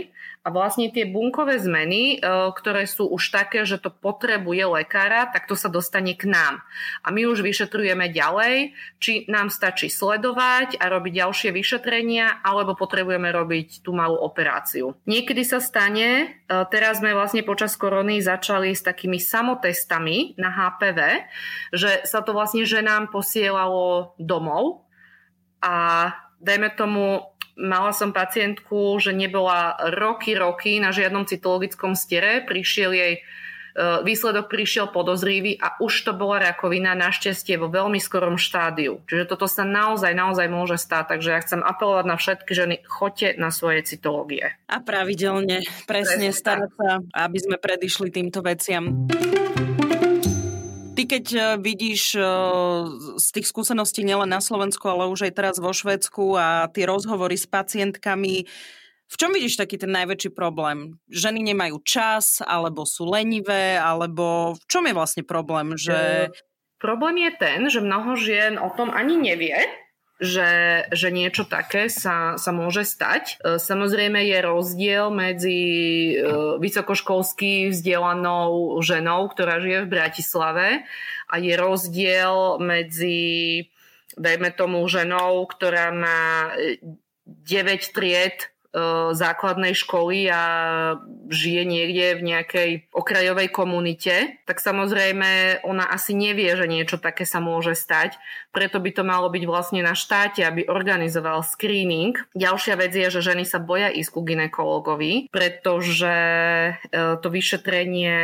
A 0.48 0.56
vlastne 0.56 0.88
tie 0.88 1.04
bunkové 1.04 1.60
zmeny, 1.60 2.24
e, 2.24 2.32
ktoré 2.56 2.88
sú 2.88 3.12
už 3.12 3.36
také, 3.36 3.68
že 3.68 3.84
to 3.84 3.92
potrebuje 3.92 4.64
lekára, 4.64 5.28
tak 5.28 5.44
to 5.44 5.60
sa 5.60 5.68
dostane 5.68 6.16
k 6.16 6.32
nám. 6.32 6.64
A 7.04 7.12
my 7.12 7.28
už 7.28 7.44
vyšetrujeme 7.44 8.08
ďalej, 8.16 8.72
či 9.04 9.28
nám 9.28 9.52
stačí 9.52 9.92
sledovať 9.92 10.80
a 10.80 10.88
robiť 10.88 11.20
ďalšie 11.20 11.50
vyšetrenia, 11.52 12.40
alebo 12.48 12.80
potrebujeme 12.80 13.28
robiť 13.28 13.84
tú 13.84 13.92
malú 13.92 14.16
operáciu. 14.24 14.96
Niekedy 15.04 15.44
sa 15.44 15.60
stane, 15.60 16.40
e, 16.48 16.56
teraz 16.72 17.04
sme 17.04 17.12
vlastne 17.12 17.44
počas 17.44 17.76
korony 17.76 18.24
začali 18.24 18.72
s 18.72 18.88
takými 18.88 19.20
samotestami 19.20 20.40
na 20.40 20.48
HPV, 20.48 21.28
že 21.76 22.08
sa 22.08 22.24
to 22.24 22.32
vlastne 22.32 22.64
ženám 22.64 23.12
posielalo 23.12 24.16
domov 24.16 24.88
a 25.60 26.08
dajme 26.40 26.72
tomu 26.72 27.36
Mala 27.58 27.90
som 27.90 28.14
pacientku, 28.14 29.02
že 29.02 29.18
nebola 29.18 29.74
roky, 29.98 30.38
roky 30.38 30.78
na 30.78 30.94
žiadnom 30.94 31.26
cytologickom 31.26 31.98
stiere. 31.98 32.46
Prišiel 32.46 32.94
jej 32.94 33.14
e, 33.18 33.22
výsledok 34.06 34.46
prišiel 34.46 34.94
podozrivý 34.94 35.58
a 35.58 35.74
už 35.82 36.06
to 36.06 36.14
bola 36.14 36.38
rakovina 36.38 36.94
našťastie 36.94 37.58
vo 37.58 37.66
veľmi 37.66 37.98
skorom 37.98 38.38
štádiu. 38.38 39.02
Čiže 39.10 39.34
toto 39.34 39.50
sa 39.50 39.66
naozaj, 39.66 40.14
naozaj 40.14 40.46
môže 40.54 40.78
stať. 40.78 41.18
Takže 41.18 41.30
ja 41.34 41.40
chcem 41.42 41.66
apelovať 41.66 42.06
na 42.06 42.16
všetky 42.22 42.52
ženy, 42.54 42.76
choďte 42.86 43.42
na 43.42 43.50
svoje 43.50 43.82
cytológie. 43.90 44.54
A 44.70 44.78
pravidelne, 44.78 45.66
presne, 45.90 46.30
presne 46.30 46.30
starať 46.38 46.72
sa, 46.78 46.90
aby 47.26 47.38
sme 47.42 47.58
predišli 47.58 48.14
týmto 48.14 48.46
veciam. 48.46 49.10
Keď 51.08 51.26
e, 51.32 51.40
vidíš 51.64 52.20
e, 52.20 52.24
z 53.16 53.28
tých 53.32 53.48
skúseností 53.48 54.04
nielen 54.04 54.28
na 54.28 54.44
Slovensku, 54.44 54.84
ale 54.92 55.08
už 55.08 55.32
aj 55.32 55.34
teraz 55.34 55.56
vo 55.58 55.72
Švedsku 55.72 56.36
a 56.36 56.68
tie 56.68 56.84
rozhovory 56.84 57.40
s 57.40 57.48
pacientkami, 57.48 58.44
V 59.08 59.16
čom 59.16 59.32
vidíš 59.32 59.56
taký 59.56 59.80
ten 59.80 59.96
najväčší 59.96 60.36
problém? 60.36 61.00
Ženy 61.08 61.40
nemajú 61.56 61.80
čas, 61.88 62.44
alebo 62.44 62.84
sú 62.84 63.08
lenivé, 63.08 63.80
alebo 63.80 64.60
v 64.60 64.64
čom 64.68 64.84
je 64.84 64.92
vlastne 64.92 65.24
problém? 65.24 65.80
Že... 65.80 66.28
Problém 66.76 67.24
je 67.24 67.32
ten, 67.40 67.60
že 67.72 67.80
mnoho 67.80 68.20
žien 68.20 68.60
o 68.60 68.68
tom 68.76 68.92
ani 68.92 69.16
nevie, 69.16 69.56
že, 70.18 70.86
že 70.90 71.14
niečo 71.14 71.46
také 71.46 71.94
sa, 71.94 72.42
sa 72.42 72.50
môže 72.50 72.82
stať. 72.82 73.38
E, 73.38 73.62
samozrejme 73.62 74.18
je 74.26 74.38
rozdiel 74.42 75.14
medzi 75.14 75.62
e, 76.14 76.14
vysokoškolsky 76.58 77.70
vzdelanou 77.70 78.82
ženou, 78.82 79.30
ktorá 79.30 79.62
žije 79.62 79.86
v 79.86 79.92
Bratislave 79.94 80.68
a 81.30 81.36
je 81.38 81.54
rozdiel 81.54 82.58
medzi 82.58 83.20
dajme 84.18 84.50
tomu 84.58 84.82
ženou, 84.90 85.46
ktorá 85.46 85.94
má 85.94 86.50
9 87.30 87.94
tried 87.94 88.50
E, 88.50 88.57
základnej 89.14 89.74
školy 89.74 90.30
a 90.30 90.44
žije 91.28 91.64
niekde 91.68 92.06
v 92.20 92.24
nejakej 92.24 92.70
okrajovej 92.94 93.50
komunite, 93.52 94.40
tak 94.46 94.64
samozrejme 94.64 95.62
ona 95.66 95.86
asi 95.90 96.16
nevie, 96.16 96.54
že 96.56 96.70
niečo 96.70 96.98
také 97.02 97.26
sa 97.28 97.44
môže 97.44 97.76
stať. 97.76 98.16
Preto 98.56 98.82
by 98.82 98.90
to 98.94 99.04
malo 99.06 99.28
byť 99.30 99.44
vlastne 99.46 99.82
na 99.86 99.94
štáte, 99.94 100.42
aby 100.42 100.66
organizoval 100.66 101.46
screening. 101.46 102.18
Ďalšia 102.34 102.76
vec 102.80 102.94
je, 102.96 103.08
že 103.12 103.22
ženy 103.22 103.46
sa 103.46 103.62
boja 103.62 103.92
ísť 103.92 104.10
ku 104.14 104.22
ginekologovi, 104.26 105.30
pretože 105.30 106.16
e, 106.16 106.74
to 107.22 107.28
vyšetrenie 107.30 108.18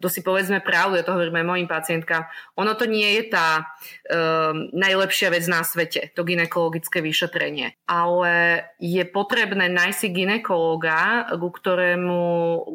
to 0.00 0.08
si 0.10 0.20
povedzme 0.26 0.58
pravdu, 0.58 0.98
ja 0.98 1.06
to 1.06 1.14
hovorím 1.14 1.42
aj 1.42 1.46
mojim 1.46 1.68
pacientkám, 1.70 2.26
ono 2.58 2.74
to 2.74 2.86
nie 2.90 3.18
je 3.20 3.22
tá 3.30 3.48
um, 3.62 4.70
najlepšia 4.74 5.30
vec 5.30 5.44
na 5.46 5.62
svete, 5.62 6.10
to 6.14 6.26
ginekologické 6.26 6.98
vyšetrenie. 6.98 7.78
Ale 7.86 8.64
je 8.82 9.02
potrebné 9.06 9.70
nájsť 9.70 9.98
si 9.98 10.08
ginekológa, 10.10 11.30
ku 11.38 11.48
ktorému, 11.50 12.22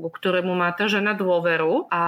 ku 0.07 0.09
ktorému 0.09 0.53
má 0.55 0.71
tá 0.71 0.87
žena 0.87 1.15
dôveru 1.15 1.91
a 1.91 2.03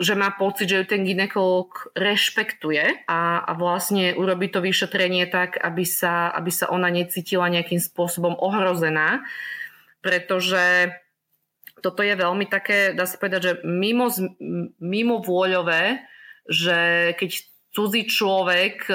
že 0.00 0.16
má 0.16 0.32
pocit, 0.32 0.72
že 0.72 0.78
ju 0.80 0.84
ten 0.88 1.04
ginekológ 1.04 1.92
rešpektuje 1.92 3.04
a, 3.04 3.44
a 3.44 3.52
vlastne 3.56 4.16
urobí 4.16 4.48
to 4.48 4.64
vyšetrenie 4.64 5.28
tak, 5.28 5.60
aby 5.60 5.84
sa, 5.84 6.32
aby 6.32 6.48
sa 6.48 6.72
ona 6.72 6.88
necítila 6.88 7.52
nejakým 7.52 7.78
spôsobom 7.78 8.36
ohrozená, 8.40 9.22
pretože 10.00 10.96
toto 11.80 12.04
je 12.04 12.14
veľmi 12.14 12.46
také, 12.46 12.92
dá 12.92 13.08
sa 13.08 13.16
povedať, 13.16 13.40
že 13.40 13.52
mimo, 13.64 14.12
mimo 14.78 15.24
vôľové, 15.24 16.04
že 16.46 17.12
keď 17.16 17.30
cudzí 17.70 18.06
človek 18.06 18.90
e, 18.90 18.94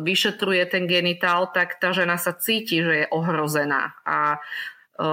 vyšetruje 0.00 0.62
ten 0.68 0.88
genitál, 0.88 1.52
tak 1.52 1.76
tá 1.76 1.92
žena 1.92 2.16
sa 2.16 2.32
cíti, 2.32 2.80
že 2.80 2.94
je 3.04 3.06
ohrozená. 3.12 3.94
A, 4.04 4.40
e, 4.96 5.08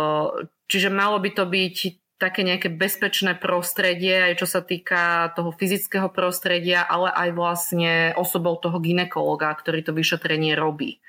čiže 0.72 0.90
malo 0.90 1.20
by 1.20 1.30
to 1.36 1.44
byť 1.44 1.78
také 2.16 2.48
nejaké 2.48 2.72
bezpečné 2.72 3.36
prostredie, 3.36 4.32
aj 4.32 4.40
čo 4.40 4.48
sa 4.48 4.64
týka 4.64 5.36
toho 5.36 5.52
fyzického 5.52 6.08
prostredia, 6.08 6.88
ale 6.88 7.12
aj 7.12 7.30
vlastne 7.36 7.94
osobou 8.16 8.56
toho 8.56 8.80
ginekologa, 8.80 9.52
ktorý 9.52 9.84
to 9.84 9.92
vyšetrenie 9.92 10.56
robí 10.56 11.04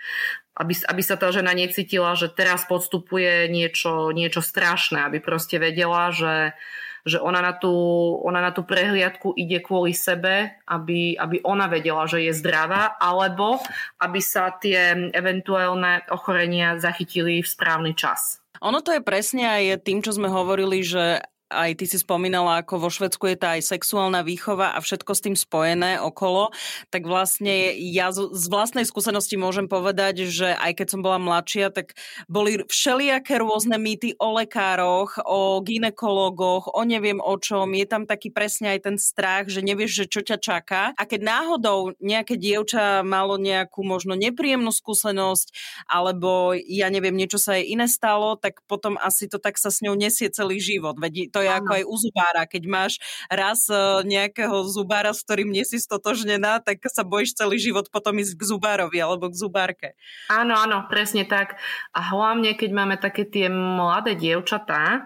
aby, 0.57 0.73
aby 0.89 1.03
sa 1.05 1.21
tá 1.21 1.29
žena 1.29 1.53
necítila, 1.53 2.17
že 2.17 2.33
teraz 2.33 2.65
podstupuje 2.65 3.53
niečo, 3.53 4.09
niečo 4.17 4.41
strašné, 4.41 5.05
aby 5.05 5.21
proste 5.21 5.61
vedela, 5.61 6.09
že, 6.09 6.57
že 7.05 7.21
ona, 7.21 7.45
na 7.45 7.53
tú, 7.53 7.77
ona 8.25 8.41
na 8.41 8.57
tú 8.57 8.65
prehliadku 8.65 9.37
ide 9.37 9.61
kvôli 9.61 9.93
sebe, 9.93 10.57
aby, 10.65 11.13
aby 11.21 11.45
ona 11.45 11.69
vedela, 11.69 12.09
že 12.09 12.25
je 12.25 12.33
zdravá, 12.33 12.97
alebo 12.97 13.61
aby 14.01 14.21
sa 14.25 14.49
tie 14.57 15.13
eventuálne 15.13 16.09
ochorenia 16.09 16.81
zachytili 16.81 17.45
v 17.45 17.49
správny 17.49 17.93
čas. 17.93 18.41
Ono 18.65 18.81
to 18.81 18.97
je 18.97 19.05
presne 19.05 19.45
aj 19.45 19.85
tým, 19.85 20.01
čo 20.01 20.17
sme 20.17 20.33
hovorili, 20.33 20.81
že 20.81 21.21
aj 21.47 21.79
ty 21.79 21.87
si 21.87 21.99
spomínala, 22.03 22.63
ako 22.63 22.83
vo 22.83 22.91
Švedsku 22.91 23.31
je 23.31 23.39
tá 23.39 23.55
aj 23.55 23.71
sexuálna 23.71 24.27
výchova 24.27 24.75
a 24.75 24.83
všetko 24.83 25.13
s 25.15 25.23
tým 25.23 25.37
spojené 25.39 26.03
okolo, 26.03 26.51
tak 26.91 27.07
vlastne 27.07 27.71
ja 27.79 28.11
z, 28.11 28.27
vlastnej 28.51 28.83
skúsenosti 28.83 29.39
môžem 29.39 29.71
povedať, 29.71 30.27
že 30.27 30.51
aj 30.59 30.83
keď 30.83 30.87
som 30.91 31.01
bola 31.07 31.23
mladšia, 31.23 31.71
tak 31.71 31.95
boli 32.27 32.67
všelijaké 32.67 33.39
rôzne 33.39 33.79
mýty 33.79 34.19
o 34.19 34.35
lekároch, 34.35 35.23
o 35.23 35.63
ginekologoch, 35.63 36.75
o 36.75 36.83
neviem 36.83 37.23
o 37.23 37.39
čom. 37.39 37.71
Je 37.79 37.87
tam 37.87 38.11
taký 38.11 38.35
presne 38.35 38.75
aj 38.75 38.91
ten 38.91 38.97
strach, 38.99 39.47
že 39.47 39.63
nevieš, 39.63 40.03
že 40.03 40.07
čo 40.11 40.21
ťa 40.27 40.39
čaká. 40.43 40.83
A 40.99 41.03
keď 41.07 41.21
náhodou 41.23 41.95
nejaké 42.03 42.35
dievča 42.35 43.07
malo 43.07 43.39
nejakú 43.39 43.87
možno 43.87 44.19
nepríjemnú 44.19 44.75
skúsenosť, 44.75 45.55
alebo 45.87 46.59
ja 46.59 46.91
neviem, 46.91 47.15
niečo 47.15 47.39
sa 47.39 47.55
jej 47.55 47.71
iné 47.71 47.87
stalo, 47.87 48.35
tak 48.35 48.67
potom 48.67 48.99
asi 48.99 49.31
to 49.31 49.39
tak 49.39 49.61
sa 49.63 49.71
s 49.71 49.79
ňou 49.85 49.95
nesie 49.95 50.27
celý 50.27 50.59
život. 50.59 50.99
Veď 50.99 51.36
to 51.37 51.45
je 51.45 51.53
ano. 51.53 51.61
ako 51.61 51.71
aj 51.77 51.85
u 51.85 51.97
zubára. 52.01 52.43
Keď 52.49 52.63
máš 52.65 52.93
raz 53.29 53.69
e, 53.69 53.77
nejakého 54.09 54.65
zubára, 54.73 55.13
s 55.13 55.21
ktorým 55.21 55.53
nie 55.53 55.69
si 55.69 55.77
stotožnená, 55.77 56.65
tak 56.65 56.81
sa 56.89 57.05
bojíš 57.05 57.37
celý 57.37 57.61
život 57.61 57.93
potom 57.93 58.17
ísť 58.17 58.41
k 58.41 58.43
zubárovi 58.49 58.97
alebo 58.97 59.29
k 59.29 59.37
zubárke. 59.37 59.89
Áno, 60.33 60.57
áno, 60.57 60.89
presne 60.89 61.29
tak. 61.29 61.61
A 61.93 62.01
hlavne, 62.01 62.57
keď 62.57 62.71
máme 62.73 62.97
také 62.97 63.29
tie 63.29 63.53
mladé 63.53 64.17
dievčatá, 64.17 65.05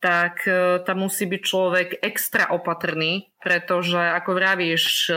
tak 0.00 0.48
e, 0.48 0.80
tam 0.80 1.04
musí 1.04 1.28
byť 1.28 1.42
človek 1.44 1.88
extra 2.00 2.48
opatrný, 2.48 3.28
pretože 3.36 4.00
ako 4.00 4.32
vravíš, 4.32 5.12
e, 5.12 5.14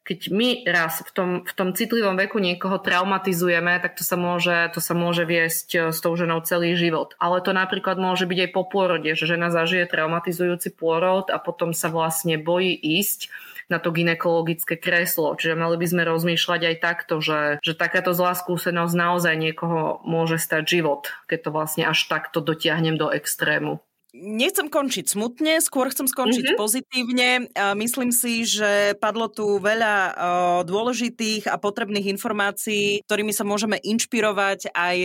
keď 0.00 0.20
my 0.32 0.64
raz 0.64 1.04
v 1.04 1.10
tom, 1.12 1.30
v 1.44 1.52
tom 1.52 1.76
citlivom 1.76 2.16
veku 2.16 2.40
niekoho 2.40 2.80
traumatizujeme, 2.80 3.76
tak 3.76 4.00
to 4.00 4.08
sa, 4.08 4.16
môže, 4.16 4.72
to 4.72 4.80
sa 4.80 4.96
môže 4.96 5.28
viesť 5.28 5.68
e, 5.76 5.78
s 5.92 6.00
tou 6.00 6.16
ženou 6.16 6.40
celý 6.48 6.80
život. 6.80 7.12
Ale 7.20 7.44
to 7.44 7.52
napríklad 7.52 8.00
môže 8.00 8.24
byť 8.24 8.48
aj 8.48 8.50
po 8.56 8.64
pôrode, 8.64 9.12
že 9.12 9.28
žena 9.28 9.52
zažije 9.52 9.84
traumatizujúci 9.84 10.72
pôrod 10.72 11.28
a 11.28 11.36
potom 11.36 11.76
sa 11.76 11.92
vlastne 11.92 12.40
bojí 12.40 12.72
ísť 12.72 13.28
na 13.68 13.82
to 13.82 13.92
ginekologické 13.92 14.80
kreslo. 14.80 15.36
Čiže 15.36 15.60
mali 15.60 15.76
by 15.76 15.86
sme 15.92 16.02
rozmýšľať 16.08 16.60
aj 16.72 16.76
takto, 16.80 17.20
že, 17.20 17.60
že 17.60 17.76
takáto 17.76 18.16
zlá 18.16 18.32
skúsenosť 18.32 18.94
naozaj 18.96 19.34
niekoho 19.36 20.00
môže 20.08 20.40
stať 20.40 20.80
život, 20.80 21.12
keď 21.28 21.38
to 21.44 21.50
vlastne 21.52 21.84
až 21.84 22.00
takto 22.08 22.40
dotiahnem 22.40 22.96
do 22.96 23.12
extrému 23.12 23.84
nechcem 24.16 24.72
končiť 24.72 25.12
smutne, 25.12 25.60
skôr 25.60 25.92
chcem 25.92 26.08
skončiť 26.08 26.44
mm-hmm. 26.52 26.60
pozitívne. 26.60 27.28
Myslím 27.76 28.10
si, 28.10 28.48
že 28.48 28.96
padlo 28.96 29.28
tu 29.28 29.60
veľa 29.60 30.16
dôležitých 30.64 31.52
a 31.52 31.60
potrebných 31.60 32.08
informácií, 32.16 33.04
ktorými 33.04 33.30
sa 33.36 33.44
môžeme 33.44 33.76
inšpirovať 33.76 34.72
aj 34.72 34.96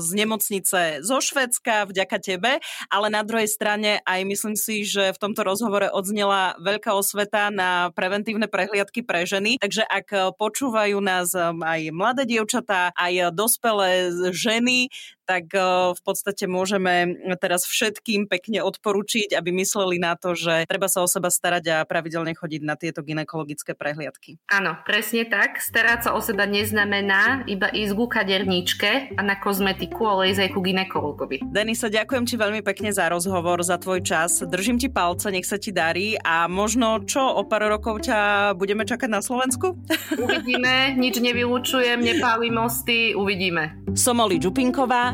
z 0.00 0.08
nemocnice 0.16 0.80
zo 1.04 1.18
Švedska, 1.20 1.84
vďaka 1.86 2.16
tebe, 2.18 2.58
ale 2.88 3.06
na 3.12 3.20
druhej 3.20 3.46
strane 3.46 4.00
aj 4.08 4.20
myslím 4.24 4.56
si, 4.56 4.88
že 4.88 5.12
v 5.12 5.20
tomto 5.20 5.44
rozhovore 5.44 5.92
odznela 5.92 6.56
veľká 6.58 6.96
osveta 6.96 7.52
na 7.52 7.92
preventívne 7.92 8.48
prehliadky 8.48 9.04
pre 9.04 9.28
ženy. 9.28 9.60
Takže 9.60 9.84
ak 9.84 10.36
počúvajú 10.40 10.96
nás 11.04 11.36
aj 11.36 11.80
mladé 11.92 12.24
dievčatá, 12.24 12.90
aj 12.96 13.36
dospelé 13.36 14.08
ženy, 14.32 14.88
tak 15.24 15.50
v 15.94 16.00
podstate 16.04 16.44
môžeme 16.46 17.16
teraz 17.40 17.64
všetkým 17.64 18.28
pekne 18.28 18.60
odporučiť, 18.62 19.32
aby 19.32 19.50
mysleli 19.56 19.96
na 19.98 20.14
to, 20.14 20.36
že 20.36 20.68
treba 20.68 20.86
sa 20.86 21.00
o 21.00 21.08
seba 21.08 21.32
starať 21.32 21.64
a 21.72 21.78
pravidelne 21.88 22.36
chodiť 22.36 22.62
na 22.62 22.76
tieto 22.76 23.00
ginekologické 23.00 23.72
prehliadky. 23.72 24.36
Áno, 24.52 24.76
presne 24.84 25.24
tak. 25.24 25.58
Starať 25.60 26.06
sa 26.06 26.10
o 26.12 26.20
seba 26.20 26.44
neznamená 26.44 27.48
iba 27.48 27.72
ísť 27.72 27.92
ku 27.96 28.06
kaderníčke 28.06 29.16
a 29.16 29.20
na 29.24 29.40
kozmetiku, 29.40 30.04
ale 30.04 30.30
ísť 30.34 30.40
aj 30.44 30.50
ku 30.52 30.60
ginekologovi. 30.60 31.36
Denisa, 31.48 31.88
ďakujem 31.88 32.24
ti 32.28 32.34
veľmi 32.36 32.60
pekne 32.60 32.92
za 32.92 33.08
rozhovor, 33.08 33.64
za 33.64 33.80
tvoj 33.80 34.04
čas. 34.04 34.44
Držím 34.44 34.76
ti 34.76 34.92
palce, 34.92 35.32
nech 35.32 35.48
sa 35.48 35.56
ti 35.56 35.72
darí 35.72 36.18
a 36.20 36.46
možno 36.50 37.00
čo, 37.08 37.22
o 37.22 37.42
pár 37.48 37.66
rokov 37.70 38.04
ťa 38.04 38.52
budeme 38.58 38.84
čakať 38.84 39.08
na 39.08 39.24
Slovensku? 39.24 39.78
Uvidíme, 40.20 40.98
nič 40.98 41.16
nevylučujem, 41.22 42.02
nepálim 42.02 42.54
mosty, 42.54 43.14
uvidíme. 43.16 43.78
Som 43.94 44.18
Oli 44.18 44.42
Čupinková, 44.42 45.13